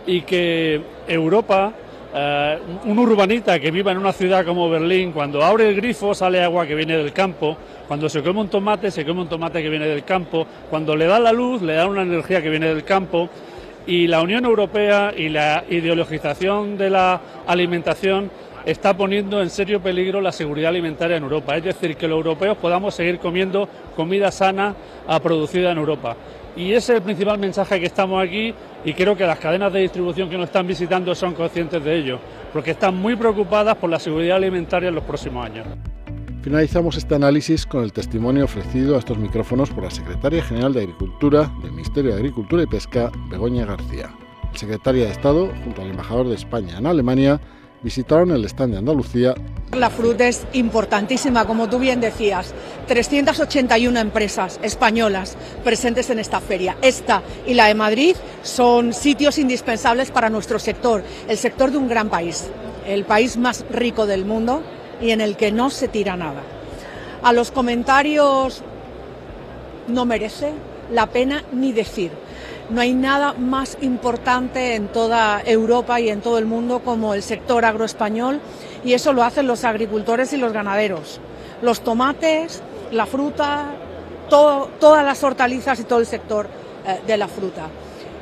y 0.06 0.22
que 0.22 0.82
Europa 1.08 1.74
eh, 2.18 2.60
un 2.86 2.98
urbanita 2.98 3.60
que 3.60 3.72
viva 3.72 3.92
en 3.92 3.98
una 3.98 4.14
ciudad 4.14 4.46
como 4.46 4.70
Berlín, 4.70 5.12
cuando 5.12 5.44
abre 5.44 5.68
el 5.68 5.76
grifo 5.76 6.14
sale 6.14 6.42
agua 6.42 6.66
que 6.66 6.74
viene 6.74 6.96
del 6.96 7.12
campo, 7.12 7.58
cuando 7.90 8.08
se 8.08 8.24
come 8.24 8.40
un 8.40 8.48
tomate, 8.48 8.90
se 8.90 9.06
come 9.06 9.22
un 9.22 9.28
tomate 9.28 9.62
que 9.62 9.70
viene 9.70 9.86
del 9.86 10.06
campo, 10.06 10.48
cuando 10.70 10.96
le 10.96 11.08
da 11.08 11.20
la 11.20 11.34
luz, 11.34 11.62
le 11.62 11.74
da 11.74 11.88
una 11.88 12.04
energía 12.04 12.42
que 12.42 12.50
viene 12.50 12.68
del 12.68 12.86
campo, 12.86 13.30
y 13.86 14.08
la 14.08 14.22
Unión 14.22 14.46
Europea 14.46 15.14
y 15.16 15.28
la 15.28 15.66
ideologización 15.70 16.78
de 16.78 16.90
la 16.90 17.20
alimentación 17.48 18.32
está 18.66 18.96
poniendo 18.98 19.42
en 19.42 19.50
serio 19.50 19.82
peligro 19.82 20.20
la 20.22 20.32
seguridad 20.32 20.70
alimentaria 20.70 21.18
en 21.18 21.24
Europa. 21.24 21.56
Es 21.56 21.64
decir, 21.64 21.96
que 21.96 22.08
los 22.08 22.18
europeos 22.18 22.58
podamos 22.58 22.96
seguir 22.96 23.20
comiendo 23.20 23.70
comida 23.96 24.32
sana 24.32 24.76
producida 25.22 25.72
en 25.72 25.78
Europa. 25.78 26.16
Y 26.58 26.72
ese 26.72 26.94
es 26.94 26.98
el 26.98 27.02
principal 27.02 27.38
mensaje 27.38 27.80
que 27.80 27.86
estamos 27.86 28.24
aquí 28.24 28.54
y 28.86 28.94
creo 28.94 29.16
que 29.16 29.26
las 29.26 29.40
cadenas 29.40 29.74
de 29.74 29.82
distribución 29.82 30.30
que 30.30 30.38
nos 30.38 30.46
están 30.46 30.66
visitando 30.66 31.14
son 31.14 31.34
conscientes 31.34 31.84
de 31.84 31.96
ello, 31.96 32.20
porque 32.54 32.72
están 32.72 32.96
muy 32.96 33.16
preocupadas 33.16 33.76
por 33.76 33.90
la 33.90 34.00
seguridad 34.00 34.38
alimentaria 34.38 34.90
en 34.90 34.96
los 34.96 35.04
próximos 35.04 35.46
años. 35.46 35.68
Finalizamos 36.44 36.96
este 36.96 37.16
análisis 37.16 37.66
con 37.66 37.84
el 37.84 37.92
testimonio 37.92 38.46
ofrecido 38.46 38.96
a 38.96 39.00
estos 39.00 39.18
micrófonos 39.18 39.70
por 39.72 39.84
la 39.84 39.90
Secretaria 39.90 40.44
General 40.44 40.72
de 40.74 40.82
Agricultura 40.82 41.52
del 41.62 41.72
Ministerio 41.72 42.12
de 42.12 42.18
Agricultura 42.18 42.64
y 42.64 42.68
Pesca, 42.68 43.12
Begoña 43.30 43.66
García. 43.66 44.12
Secretaria 44.54 45.06
de 45.06 45.12
Estado, 45.12 45.50
junto 45.64 45.82
al 45.82 45.90
embajador 45.90 46.30
de 46.30 46.36
España 46.36 46.78
en 46.78 46.86
Alemania, 46.86 47.42
visitaron 47.82 48.32
el 48.32 48.46
stand 48.46 48.74
de 48.74 48.80
Andalucía. 48.80 49.36
La 49.74 49.90
fruta 49.90 50.28
es 50.28 50.46
importantísima, 50.54 51.46
como 51.46 51.70
tú 51.70 51.80
bien 51.80 52.02
decías. 52.02 52.54
381 52.88 54.00
empresas 54.00 54.60
españolas 54.64 55.38
presentes 55.64 56.10
en 56.10 56.20
esta 56.20 56.40
feria. 56.40 56.78
Esta 56.82 57.22
y 57.46 57.54
la 57.54 57.68
de 57.68 57.76
Madrid 57.76 58.16
son 58.44 58.94
sitios 58.94 59.38
indispensables 59.38 60.12
para 60.12 60.30
nuestro 60.30 60.60
sector, 60.60 61.04
el 61.28 61.38
sector 61.38 61.72
de 61.72 61.78
un 61.78 61.88
gran 61.88 62.10
país, 62.10 62.48
el 62.88 63.06
país 63.06 63.38
más 63.38 63.66
rico 63.70 64.06
del 64.06 64.26
mundo 64.26 64.62
y 65.02 65.12
en 65.12 65.22
el 65.22 65.36
que 65.36 65.52
no 65.52 65.70
se 65.70 65.88
tira 65.88 66.16
nada. 66.16 66.42
A 67.24 67.34
los 67.34 67.52
comentarios 67.52 68.62
no 69.88 70.06
merece 70.06 70.52
la 70.92 71.08
pena 71.08 71.44
ni 71.52 71.72
decir. 71.72 72.12
No 72.70 72.82
hay 72.82 72.94
nada 72.94 73.34
más 73.34 73.78
importante 73.82 74.74
en 74.74 74.88
toda 74.88 75.42
Europa 75.46 76.00
y 76.00 76.10
en 76.10 76.22
todo 76.22 76.40
el 76.40 76.46
mundo 76.46 76.80
como 76.80 77.14
el 77.14 77.22
sector 77.22 77.64
agroespañol 77.64 78.40
y 78.84 78.94
eso 78.94 79.14
lo 79.14 79.24
hacen 79.24 79.46
los 79.46 79.64
agricultores 79.64 80.34
y 80.34 80.38
los 80.38 80.52
ganaderos. 80.52 81.20
Los 81.62 81.82
tomates, 81.82 82.64
la 82.92 83.06
fruta, 83.06 83.66
todas 84.30 85.06
las 85.06 85.24
hortalizas 85.24 85.80
y 85.80 85.84
todo 85.84 86.00
el 86.00 86.08
sector 86.08 86.48
eh, 86.88 87.02
de 87.06 87.18
la 87.18 87.28
fruta. 87.28 87.68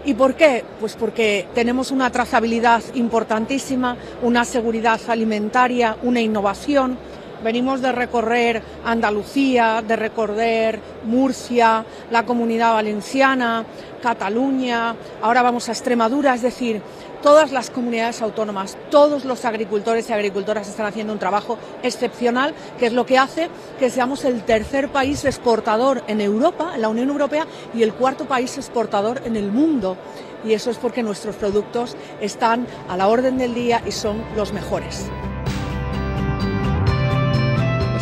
¿Y 0.05 0.13
por 0.13 0.35
qué? 0.35 0.65
Pues 0.79 0.95
porque 0.95 1.47
tenemos 1.55 1.91
una 1.91 2.11
trazabilidad 2.11 2.83
importantísima, 2.95 3.95
una 4.21 4.43
seguridad 4.43 4.99
alimentaria, 5.07 5.95
una 6.03 6.19
innovación. 6.19 6.97
Venimos 7.43 7.81
de 7.81 7.91
recorrer 7.91 8.63
Andalucía, 8.85 9.83
de 9.85 9.97
recorrer 9.97 10.79
Murcia, 11.03 11.85
la 12.09 12.25
comunidad 12.25 12.73
valenciana, 12.73 13.65
Cataluña, 14.01 14.95
ahora 15.21 15.41
vamos 15.41 15.67
a 15.67 15.73
Extremadura, 15.73 16.33
es 16.35 16.41
decir, 16.41 16.81
todas 17.21 17.51
las 17.51 17.69
comunidades 17.69 18.21
autónomas, 18.21 18.77
todos 18.89 19.25
los 19.25 19.43
agricultores 19.43 20.09
y 20.09 20.13
agricultoras 20.13 20.69
están 20.69 20.85
haciendo 20.85 21.11
un 21.11 21.19
trabajo 21.19 21.57
excepcional, 21.83 22.53
que 22.79 22.85
es 22.85 22.93
lo 22.93 23.05
que 23.05 23.17
hace 23.17 23.49
que 23.77 23.89
seamos 23.89 24.23
el 24.23 24.43
tercer 24.43 24.89
país 24.89 25.25
exportador 25.25 26.01
en 26.07 26.21
Europa, 26.21 26.71
en 26.75 26.81
la 26.81 26.89
Unión 26.89 27.09
Europea, 27.09 27.45
y 27.73 27.83
el 27.83 27.93
cuarto 27.93 28.25
país 28.25 28.57
exportador 28.57 29.21
en 29.25 29.35
el 29.35 29.51
mundo. 29.51 29.97
Y 30.45 30.53
eso 30.53 30.71
es 30.71 30.77
porque 30.77 31.03
nuestros 31.03 31.35
productos 31.35 31.95
están 32.21 32.67
a 32.87 32.95
la 32.95 33.07
orden 33.07 33.37
del 33.37 33.53
día 33.53 33.81
y 33.85 33.91
son 33.91 34.23
los 34.35 34.53
mejores. 34.53 35.09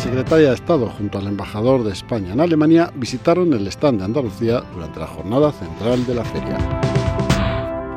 Secretaria 0.02 0.48
de 0.48 0.54
Estado 0.56 0.88
junto 0.88 1.18
al 1.18 1.28
embajador 1.28 1.84
de 1.84 1.92
España 1.92 2.32
en 2.32 2.40
Alemania 2.40 2.90
visitaron 2.96 3.52
el 3.52 3.68
stand 3.68 4.00
de 4.00 4.04
Andalucía 4.06 4.64
durante 4.74 4.98
la 4.98 5.06
jornada 5.06 5.52
central 5.52 6.04
de 6.04 6.14
la 6.16 6.24
feria. 6.24 6.58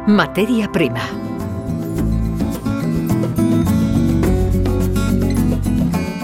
Materia 0.06 0.72
prima. 0.72 1.02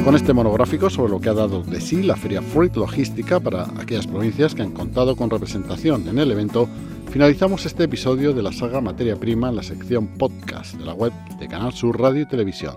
Con 0.06 0.16
este 0.16 0.34
monográfico 0.34 0.88
sobre 0.92 1.14
lo 1.14 1.20
que 1.20 1.30
ha 1.30 1.34
dado 1.34 1.64
de 1.64 1.82
sí 1.82 2.04
la 2.04 2.16
Feria 2.16 2.44
Fruit 2.44 2.76
Logística 2.76 3.40
para 3.40 3.64
aquellas 3.80 4.06
provincias 4.06 4.54
que 4.54 4.62
han 4.62 4.74
contado 4.74 5.16
con 5.16 5.32
representación 5.32 6.08
en 6.08 6.20
el 6.20 6.32
evento, 6.32 6.70
finalizamos 7.10 7.66
este 7.66 7.86
episodio 7.86 8.34
de 8.34 8.44
la 8.44 8.54
saga 8.54 8.82
Materia 8.82 9.16
Prima 9.16 9.50
en 9.50 9.56
la 9.56 9.64
sección 9.64 10.10
podcast 10.10 10.76
de 10.76 10.86
la 10.86 10.94
web 10.94 11.12
de 11.40 11.48
Canal 11.48 11.74
Sur 11.74 12.00
Radio 12.00 12.22
y 12.22 12.28
Televisión. 12.28 12.76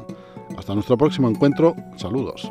Hasta 0.56 0.72
nuestro 0.72 0.96
próximo 0.96 1.28
encuentro, 1.28 1.76
saludos. 1.96 2.50